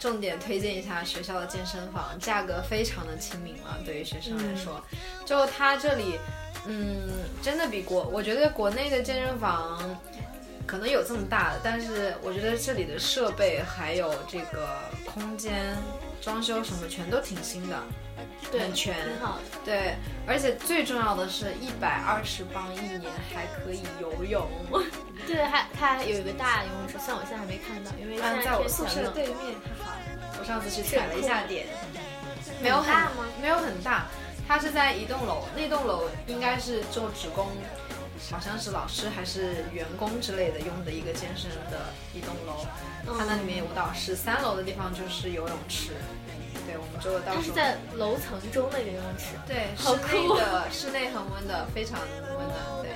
[0.00, 4.82] 重点推荐一下学校的健身房，价格非常的亲民了，对于学生来说，
[5.24, 6.18] 就它这里，
[6.66, 7.08] 嗯，
[7.40, 9.78] 真的比国，我觉得国内的健身房
[10.66, 15.76] 可能有这么大的，但是我觉得这里的设备还有这个空间。
[16.24, 17.82] 装修什么全都挺新的，
[18.50, 19.42] 对，很全挺好的。
[19.62, 19.94] 对，
[20.26, 23.02] 而且最重要的是一百二十磅一年
[23.34, 24.48] 还可以游泳，
[25.26, 29.10] 对，还它还有一个大游泳池，虽然我现在还没看到，因为现嗯，在我宿舍。
[29.10, 29.96] 对面，哈哈。
[30.40, 31.66] 我上次去踩了一下点，
[32.62, 33.26] 没有很很大吗？
[33.42, 34.06] 没有很大，
[34.48, 37.46] 它是在一栋楼，那栋楼应该是就只供
[38.30, 42.66] 好像是老师还是员工之类的用的一个健身的一栋楼。
[43.18, 45.92] 它那里面有舞蹈室，三楼的地方就是游泳池。
[46.66, 49.36] 对，我们就到时候它是在楼层中的一个游泳池。
[49.46, 52.00] 对好室内酷的室内恒温的，非常
[52.38, 52.82] 温暖。
[52.82, 52.90] 对，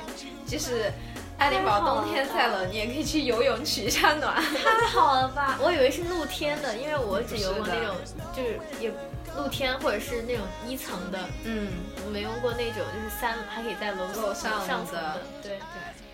[0.46, 0.90] 即使
[1.36, 4.42] 爱丁堡冬天再冷，你也可以去游泳取一下暖。
[4.42, 5.58] 太好了吧！
[5.60, 7.94] 我以为是露天的，因为我只游过那种，
[8.34, 8.90] 就是也
[9.36, 11.68] 露天或者是那种一层的，嗯，
[12.04, 15.20] 我没用过那种就是三还可以在楼楼上的上层的。
[15.42, 15.58] 对，对。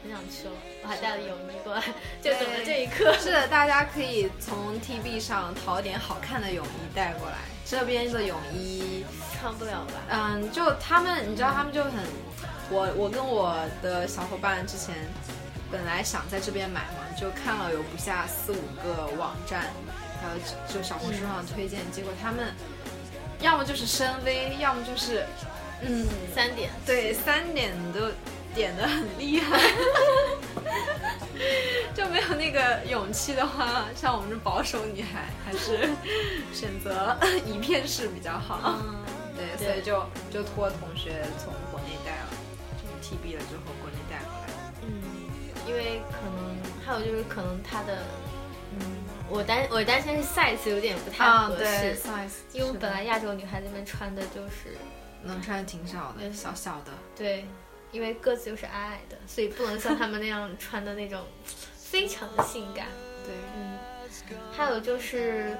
[0.05, 0.53] 很想去了，
[0.83, 1.83] 我还带了泳衣过来，
[2.21, 3.15] 就等着这一刻。
[3.15, 7.37] 是的，大家可以从 TB 上淘点好看的泳衣带过来。
[7.65, 9.03] 这边的泳衣，
[9.41, 9.95] 穿不了吧？
[10.11, 11.93] 嗯，就他们，你知道他们就很，
[12.69, 14.95] 我我跟我的小伙伴之前
[15.73, 19.73] 本来想在这边买嘛，就看了有不下四五个网站，
[20.21, 20.39] 还有
[20.69, 22.55] 就小红书上推荐，结果他们
[23.45, 25.27] 要么就是深 V，要么就是，
[25.83, 28.01] 嗯，三点，对，三点都
[28.55, 29.61] 点的很厉害。
[31.95, 35.91] 就没有那个勇气的话，像我们这保守女孩，还是
[36.55, 37.15] 选择
[37.45, 38.61] 一片式比较好。
[38.65, 39.05] 嗯，
[39.37, 42.31] 对，对所以就就托同学从国内带了，
[42.81, 44.49] 就是 T B 了之后国内带回来。
[44.87, 44.89] 嗯，
[45.69, 48.24] 因为可能还有就是可能他的，嗯，
[49.31, 54.77] 我担我担心是 size 有点不太合适，，size，因为本来亚洲女孩子们穿的就是
[55.23, 56.93] 能穿的挺少的，对小小的。
[57.17, 57.47] 对，
[57.91, 61.23] 因为个子又是矮矮的，所以不能像他们那样穿的那种
[61.75, 62.87] 非常的性感。
[63.25, 63.79] 对，嗯，
[64.53, 65.57] 还有就是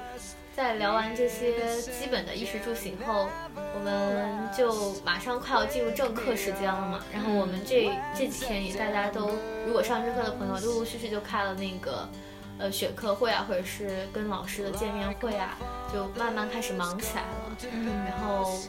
[0.55, 3.27] 在聊完这些基本的衣食住行后，
[3.73, 7.03] 我们就马上快要进入正课时间了嘛。
[7.11, 9.31] 然后我们这这几天也大家都，
[9.65, 12.07] 如果上正课的朋友，陆陆续续就开了那个。
[12.57, 15.57] 呃，选课会啊，或者是跟老师的见面会啊，
[15.93, 17.57] 就慢慢开始忙起来了。
[17.71, 18.59] 嗯然后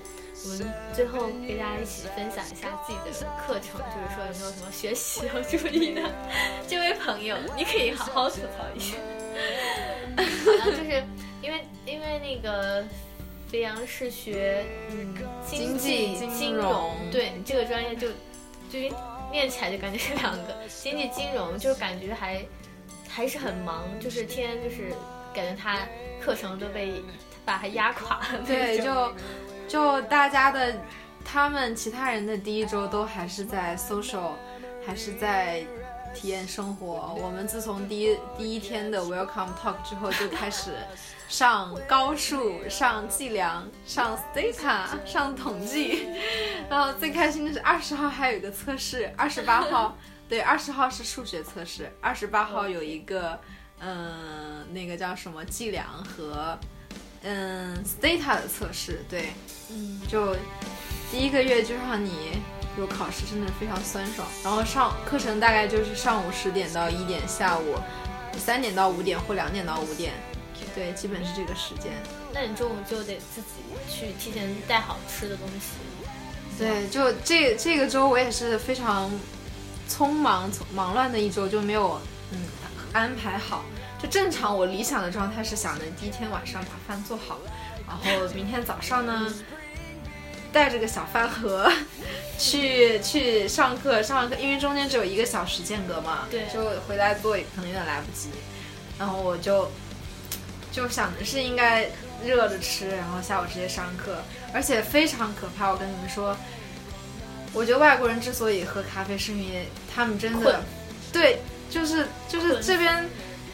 [0.45, 6.03] 我们最后给大家一起分享一下自己的课程，就是说有没有什么学习要注意的。
[6.69, 8.97] 这位朋友，你可以好好吐槽一下。
[10.17, 11.05] 好 像就是
[11.43, 12.85] 因为因为那个
[13.49, 15.15] 飞扬是学嗯
[15.47, 18.09] 经济金金融对这个专业就
[18.71, 18.91] 就是
[19.31, 22.45] 念起来就感觉是两个经济金融，就感觉还
[23.17, 24.93] 还是很忙，就是天天就是
[25.33, 25.79] 感觉他
[26.21, 27.03] 课程都被
[27.47, 29.11] 把他压垮了对，就
[29.67, 30.77] 就大家的，
[31.25, 34.33] 他们其他人的第一周都还是在 social，
[34.87, 35.65] 还是在
[36.15, 37.17] 体验生活。
[37.19, 40.73] 我们自从第一第一天的 welcome talk 之后，就开始
[41.29, 46.07] 上高数、上计量、上 Stata、上统计。
[46.69, 49.97] 然后最开心的是二十号还有一个测试，二十八号
[50.29, 53.39] 对，二十号是数学测试，二十八号有一个
[53.81, 56.59] 嗯、那个叫什么计量和。
[57.29, 59.31] 嗯，Stata 的测试，对，
[59.69, 60.37] 嗯就
[61.11, 62.41] 第一个月就让你
[62.79, 64.29] 有考试，真的非常酸爽。
[64.45, 67.75] 然后上课程大概就是上午十点到一点，下午
[68.37, 70.13] 三点到五点或两点到五点，
[70.77, 71.91] 对，基本是这个时间。
[72.35, 75.79] 那你中午就得自己去提前带好吃的东西。
[76.59, 79.11] 对，就这这个周我也是非常
[79.89, 81.99] 匆忙、忙乱的一周，就没有
[82.31, 82.39] 嗯
[82.93, 83.65] 安排好。
[83.99, 87.39] 就正常我理想的状态是想着第一天晚上把饭做好，
[87.89, 89.35] 然后明天早上呢
[90.53, 91.73] 带着个小饭盒
[92.39, 98.29] 去去上课，上完课因为中间只有一个小时间隔嘛，对就回来做可能有点来不及，
[98.99, 99.71] 然后我就
[100.77, 101.89] 就想着是应该
[102.23, 104.19] 热着吃，然后下午直接上课，
[104.53, 105.71] 而且非常可怕。
[105.71, 106.37] 我跟你们说，
[107.55, 110.61] 我觉得外国人之所以喝咖啡，是因为他们真的
[111.11, 111.39] 对，
[111.71, 113.09] 就是就是这边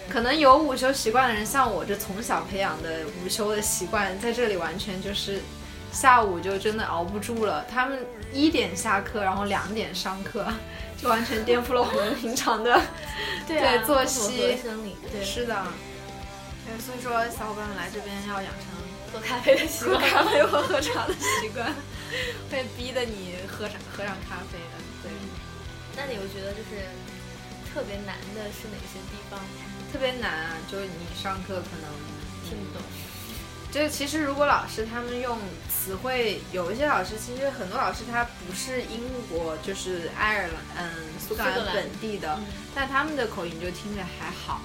[0.09, 5.41] 可能有午休习惯的人，像我这从小培养的午休的习惯，在这里完全就是
[5.93, 7.65] 下午就真的熬不住了。
[7.71, 10.45] 他们一点下课，然后两点上课，
[11.01, 12.81] 就完全颠覆了我们平常的
[13.47, 14.59] 对作息，
[15.13, 15.57] 对，是的。
[16.73, 18.73] 对，所以说小伙伴们来这边要养成
[19.13, 20.11] 喝咖啡的习惯喝惯。
[20.11, 21.69] 咖啡或喝茶的习惯，
[22.51, 24.81] 会逼得你喝上喝上咖啡的。
[25.03, 25.13] 对，
[25.95, 26.89] 那你有觉得就是
[27.69, 29.39] 特别难的是哪些地方？
[29.93, 31.93] 特别难啊，就是你上课可能
[32.49, 32.83] 听不懂。
[33.71, 42.45] 就其实如果老师他们用词汇，有一些老师其实很多老师他不是英国，就是爱尔兰，嗯，苏格兰苏格兰本地的，嗯
[42.75, 44.61] 但他们的口音就听着还好。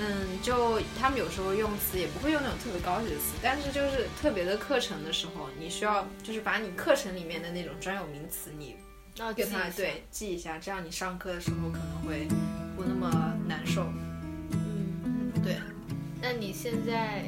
[0.00, 8.76] 嗯，就他们有时候用词也不会用那种特别高级的词，但是就是特别的课程的时候，你需要就是把你课程里面的那种专有名词，你
[9.34, 12.28] 给它记，对记一下，这样你上课的时候可能会
[12.76, 13.92] 不那么难受。
[14.52, 15.56] 嗯，对，
[16.22, 17.24] 那你现在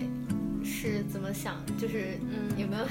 [0.64, 1.60] 是怎么想？
[1.76, 2.86] 就是嗯有没有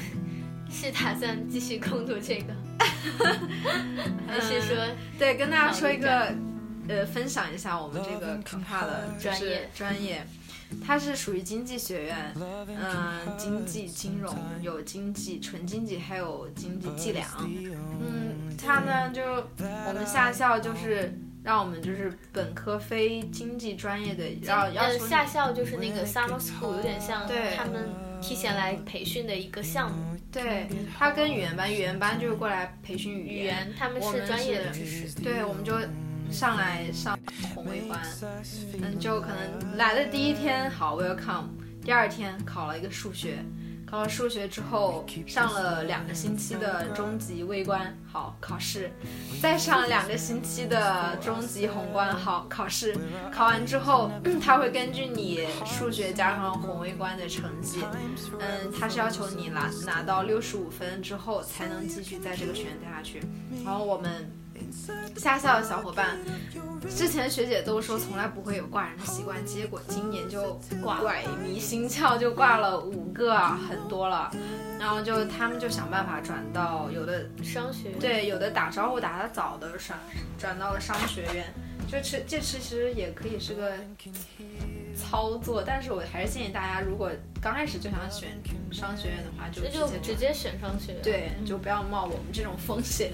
[0.69, 2.53] 是打算继续攻读这个，
[4.27, 4.75] 还是说
[5.17, 6.35] 对，跟大家说一个，
[6.89, 9.69] 呃，分享一下我们这个可怕的就是专业。
[9.75, 10.27] 专业，
[10.85, 19.21] 它是属于经济学院，嗯、经济金融有经济纯经济，还有经济计量，嗯，它呢就
[19.87, 21.13] 我们下校就是
[21.43, 27.87] 让我们就是本科非经济专业的要要下校就是那个 summer school，有点像他们
[28.21, 30.17] 提前来培训的一个项目。
[30.31, 30.67] 对，
[30.97, 35.19] 他跟语言班，语言班就是过来培训语语言他们是专业的知识。
[35.21, 35.73] 对，我们就
[36.31, 37.17] 上来上
[37.53, 37.99] 宏微观，
[38.81, 41.45] 嗯，就可能来的第一天好 welcome，
[41.83, 43.43] 第二天考了一个数学，
[43.85, 48.91] 考了数学之后上了两个星期的中级微观，好考试，
[49.41, 52.95] 再上两个星期的中级宏观，好考试，
[53.33, 54.11] 考完之后
[54.41, 57.83] 他会根据你数学加上宏微观的成绩，
[58.39, 63.21] 嗯，他是要求你拿拿到六十五分之后才能继续在这个学院待下去，
[63.65, 64.31] 然后我们。
[65.15, 66.17] 下校的小伙伴，
[66.89, 74.31] 之前学姐都说从来不会有挂人的习惯，结果今年就挂拐迷心窍，就挂了五个啊，很多了。
[74.79, 79.99] 然后就他们就想办法转到有的商学院对，有的打招呼打得早的转
[80.37, 81.53] 转到了商学院，
[81.91, 83.73] 就其这其实也可以是个
[84.99, 87.09] 操作，但是我还是建议大家，如果
[87.41, 88.37] 刚开始就想选
[88.71, 91.01] 商学院的话，就就直接直接选商学院。
[91.01, 93.11] 对，就不要冒我们这种风险。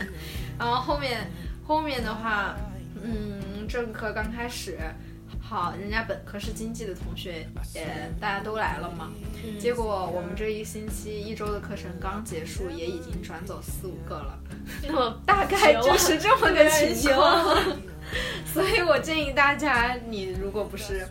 [0.58, 1.30] 然后后面
[1.66, 2.56] 后面的话，
[3.04, 4.78] 嗯，正课刚开始，
[5.42, 9.12] 好，人家本科是经济的同学也大家都来了嘛，
[9.44, 14.40] 嗯结果我们这一星期一周的课程刚结束，也已经转走四五个了。
[14.88, 17.56] 那么 大概就是这么个情绝况。
[18.46, 21.08] 所以我建议大家，你如果不是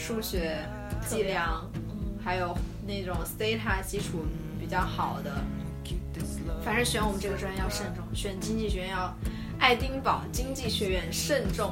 [0.00, 0.56] 数学、
[1.06, 1.70] 计量，
[2.24, 4.24] 还有那种 Stata 基础
[4.58, 5.30] 比较好的，
[6.64, 9.14] 反正选我们这个专业要慎重，选经济学院要
[9.58, 11.70] 爱丁堡经济学院慎重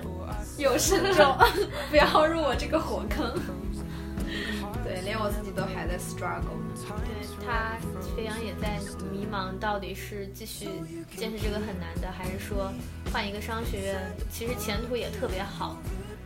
[0.59, 1.35] 有慎重，
[1.89, 3.33] 不要入我这个火坑。
[4.85, 6.61] 对，连我自己都还在 struggle。
[6.77, 7.77] 对他，
[8.15, 8.79] 飞扬也在
[9.11, 10.69] 迷茫，到底是继续
[11.17, 12.71] 坚持这个很难的，还是说
[13.11, 13.97] 换一个商学院？
[14.31, 15.79] 其实前途也特别好，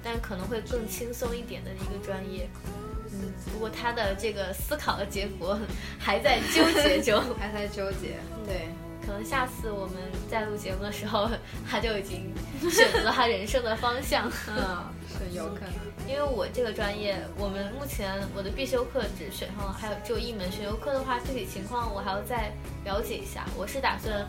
[0.03, 2.49] 但可能会更轻松一点的一个专业。
[3.15, 5.59] 嗯，不过他的这个思考的结果
[5.99, 8.69] 还在纠结中， 还在纠结，对，
[9.05, 9.97] 可能下次我们
[10.31, 11.29] 在录节目的时候，
[11.69, 12.33] 他就已经
[12.71, 14.31] 选择了他人生的方向。
[14.49, 15.75] 嗯，是有可能。
[16.09, 22.51] 因为我这个专业，我们目前我的必修课只选上了，还有只有一门选修课的话，具体情况我还要再
[22.85, 23.45] 了解一下。
[23.57, 24.27] 我是打算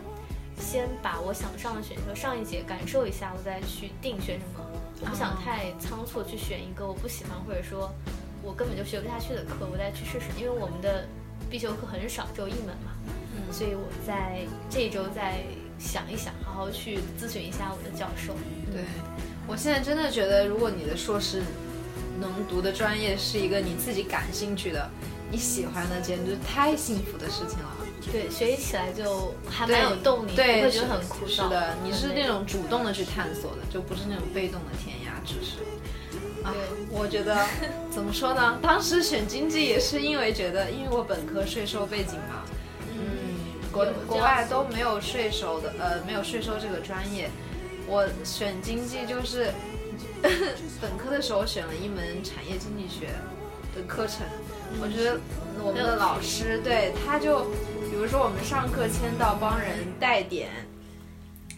[0.60, 4.70] 先把我想上的选修上一节感受一下，我再去定选什么。
[5.04, 7.93] 我不想太仓促去选一个我不喜欢或者说
[8.41, 10.28] 我根本就学不下去的课，我再去试试。
[10.39, 11.06] 因为我们的
[11.49, 12.95] 必修课很少，只有一门嘛，
[13.36, 15.43] 嗯所以我在这一周再
[15.78, 18.34] 想一想，好好去咨询一下我的教授。
[18.72, 18.82] 对，
[19.45, 21.43] 我现在真的觉得，如果你的硕士
[22.22, 24.89] 能读的专业是一个你自己感兴趣的、
[25.30, 27.73] 你喜欢的，简直太幸福的事情了。
[28.12, 31.30] 对，学习起来就还对蛮有动力，对，不会觉得很枯燥。
[31.30, 35.58] 是的，你是那种主动的去探索的，就不是那种被动的填鸭知识。
[36.43, 36.54] 啊，
[36.91, 37.45] 我觉得
[37.89, 38.60] 怎么说呢？
[38.62, 42.43] 当时选经济也是因为觉得，因为我本科税收背景嘛，
[42.91, 47.30] 嗯，国国外都没有税收的，呃，没有税收这个专业。
[47.88, 49.54] 我选经济就是
[50.82, 53.08] 本科的时候选了一门产业经济学
[53.76, 54.26] 的课程，
[54.82, 55.18] 我觉得
[55.62, 57.47] 我们的老师对他就，
[57.94, 60.50] 比如说我们上课签到帮人带点。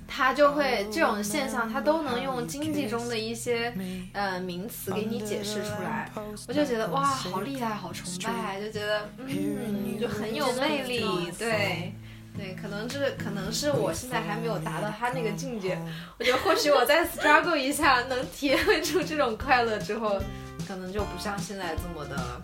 [0.07, 3.73] 他就会这种现象，他都能用经济中的一些
[4.13, 6.09] 呃名词给你解释出来，
[6.47, 11.93] 我就觉得哇，好厉害，好崇拜，就觉得嗯，就很有魅力，对。
[12.37, 15.77] 对，可能这可能是我现在还没有达到他那个境界，
[16.19, 20.21] 我觉得或许我再 struggle 一下，能体会出这种快乐之后，
[20.67, 22.41] 可能就不像现在这么的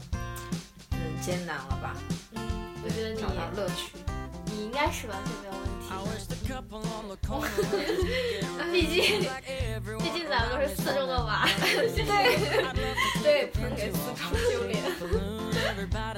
[0.91, 1.95] 嗯艰难了吧，
[2.83, 3.93] 我觉得你找到乐趣。
[4.45, 5.69] 你应该是完全没有问题。
[8.71, 9.19] 毕竟，
[9.99, 11.47] 毕竟咱们都是四中的娃，
[13.23, 14.79] 对，不能给四中丢脸。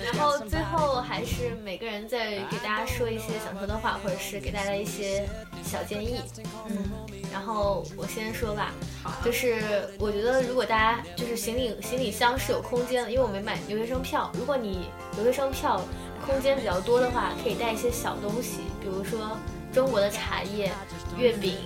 [0.03, 5.28] 然后最后还是每个人再给大家说一些想说的话，或者是给大家一些
[5.64, 6.22] 小建议。
[6.68, 6.89] 嗯，
[7.32, 8.72] 然后我先说吧，
[9.24, 15.82] 就是我觉得如果大家就是行李行李箱是有空间的，因为我没买留学生票，如果你留学生票
[16.26, 19.38] 空间比较多的话，可以带一些小东西，比如说
[19.71, 20.71] 中国的茶叶、
[21.17, 21.57] 月饼，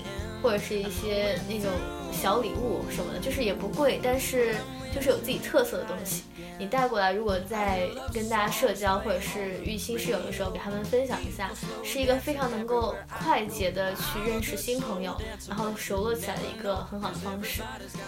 [0.41, 1.71] 或者是一些那种
[2.11, 4.55] 小礼物什么的，就是也不贵，但是
[4.93, 6.23] 就是有自己特色的东西。
[6.59, 11.51] 你带过来，如果在跟大家社交或者是遇新室友的时候，给他们分享一下，
[11.83, 15.15] 是一个非常能够快捷的去认识新朋友，
[15.47, 17.61] 然后熟络起来的一个很好的方式。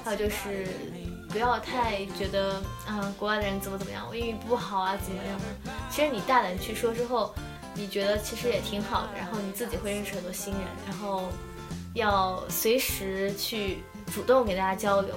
[0.03, 0.67] 还有就是
[1.29, 2.55] 不要太觉得
[2.85, 5.71] 啊、国外的人怎么怎么样，我英语不好啊，怎么样的。
[5.89, 7.33] 其实你大胆去说之后，
[7.73, 11.29] 你觉得其实也挺好的，然后你自己会认识很多新人，然后
[11.93, 15.15] 要随时去主动给大家交流。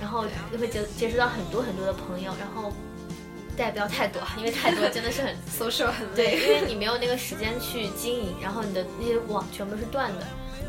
[0.00, 2.72] 然后就会接接触到很多很多的朋友，然后
[3.56, 6.40] 但不要太多，因为太多真的是很 social 很对，累。
[6.40, 10.24] 因为你没有那个时间去经营，然后你的那些网全部都是断的。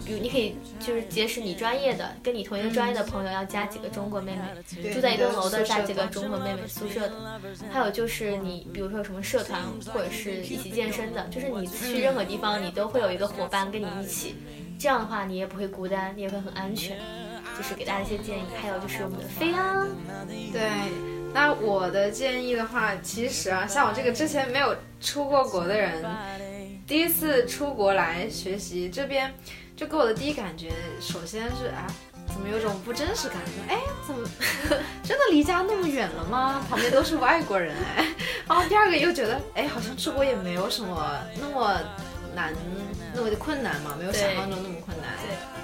[0.09, 4.41] 比如你可以就是结识你专业的，跟你同一个专业的朋友，要加几个中国妹妹，
[4.81, 7.13] 对住在一栋楼的加几个中国妹妹宿舍的。
[7.71, 9.61] 还有就是你比如说有什么社团
[9.93, 14.35] 或者是一起健身的，就是你去任何地方你都会有一个伙伴跟你一起，
[14.79, 16.97] 这样的话你也不会孤单，你也会很安全。
[17.55, 19.85] 就是给大家一些建议，还有就是我们的飞啊，
[20.51, 20.71] 对，
[21.33, 26.03] 那我的建议的话，其实啊，像我这个之前没有出过国的人，
[26.87, 29.33] 第一次出国来学习，这边
[29.79, 31.87] 就给我的第一感觉，首先是啊，
[32.27, 33.37] 怎么有种不真实感？
[33.69, 34.27] 哎，怎么
[35.01, 36.61] 真的离家那么远了吗？
[36.69, 38.05] 旁边都是外国人哎。
[38.45, 41.79] 然后第二个又觉得，哎，好像出国也没有什么那么
[42.35, 42.53] 难，
[43.15, 45.11] 那么的困难嘛，没有想象中那么困难。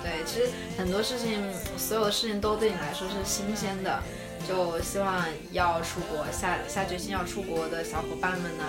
[0.01, 1.43] 对对，其实很多事情，
[1.78, 3.99] 所有的事情都对你来说是新鲜的。
[4.47, 8.63] 就希望要出国下下决心要出国的小伙伴们呢，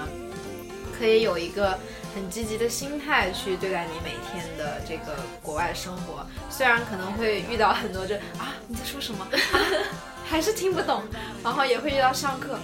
[0.98, 1.78] 可以有一个
[2.14, 6.26] 很积极的心态去对待你每天的这个国外生活。
[6.50, 9.36] 虽然可能会遇到很多这啊你在说什么啊，
[10.28, 11.02] 还是听不懂，
[11.42, 12.60] 然后也会遇到上课啊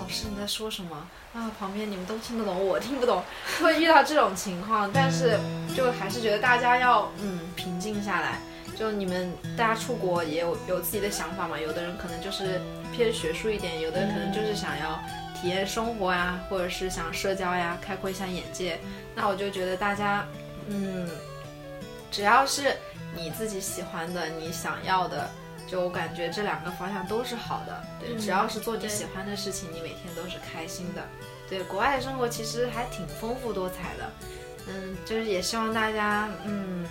[0.00, 3.22] 老师你在说什么啊旁边你们都听得懂我听不懂，
[3.62, 5.38] 会遇到这种情况，但是
[5.74, 8.40] 就还是觉得大家要嗯平静下来。
[8.74, 11.60] 就你们大家出国也有有自己的想法嘛？
[11.60, 12.60] 有的人可能就是
[12.90, 14.98] 偏学术一点，有的人可能就是想要
[15.42, 18.78] 体验生活呀，或者是想社交呀，开阔一下眼界。
[19.14, 20.24] 那我就觉得大家，
[20.68, 21.08] 嗯，
[22.12, 22.76] 只要是
[23.16, 25.28] 你自己喜欢的，你想要的，
[25.66, 27.84] 就我感觉这两个方向都是好的。
[27.98, 31.02] 对，只要是做你喜欢的事情，你每天都是开心的。
[31.48, 34.10] 对，国外的生活其实还挺丰富多彩的。
[34.68, 36.86] 嗯，就是也希望大家，嗯。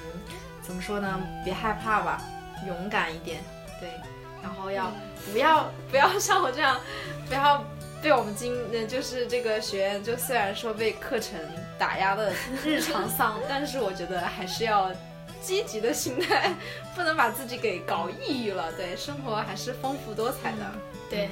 [0.63, 1.19] 怎么说呢？
[1.43, 2.21] 别害怕吧，
[2.67, 3.43] 勇敢一点，
[3.79, 3.89] 对，
[4.43, 4.91] 然后要
[5.31, 6.79] 不要不要像我这样，
[7.27, 7.65] 不要
[8.01, 11.39] 被我们今呃就是这个学院，就虽然说被课程
[11.77, 12.33] 打压的
[12.63, 14.91] 日常丧，但是我觉得还是要
[15.41, 16.53] 积极的心态，
[16.95, 18.71] 不能把自己给搞抑郁了。
[18.73, 20.71] 对，生活还是丰富多彩的。
[21.09, 21.29] 对。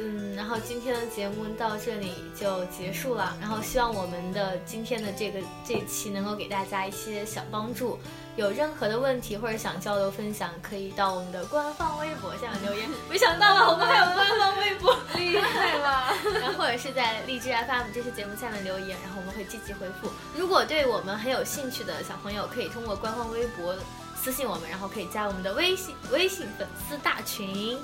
[0.00, 3.36] 嗯，然后今天的节目到这里就结束了。
[3.40, 7.98] 然后希望我们的今天的这个这一期能够给大家一些小帮助。
[8.38, 12.88] 有任何的问题或者想交流分享，可以到我们的官方微博下面留言。
[13.10, 16.14] 没想到啊，我们还有官方微博，厉害了！
[16.40, 20.08] 然后或者是在荔枝 FM 这期节目下面留言，然后我们会积极回复。
[20.36, 23.74] 如果对我们很有兴趣的小朋友，可以通过官方微博
[24.16, 27.76] 私信我们，然后可以加我们的微信微信粉丝大群，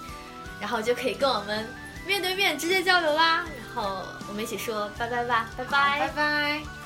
[0.61, 1.68] 然后就可以跟我们。
[2.07, 6.84] 面对面直接交流啦，然后我们一起说拜拜吧，拜拜，拜拜。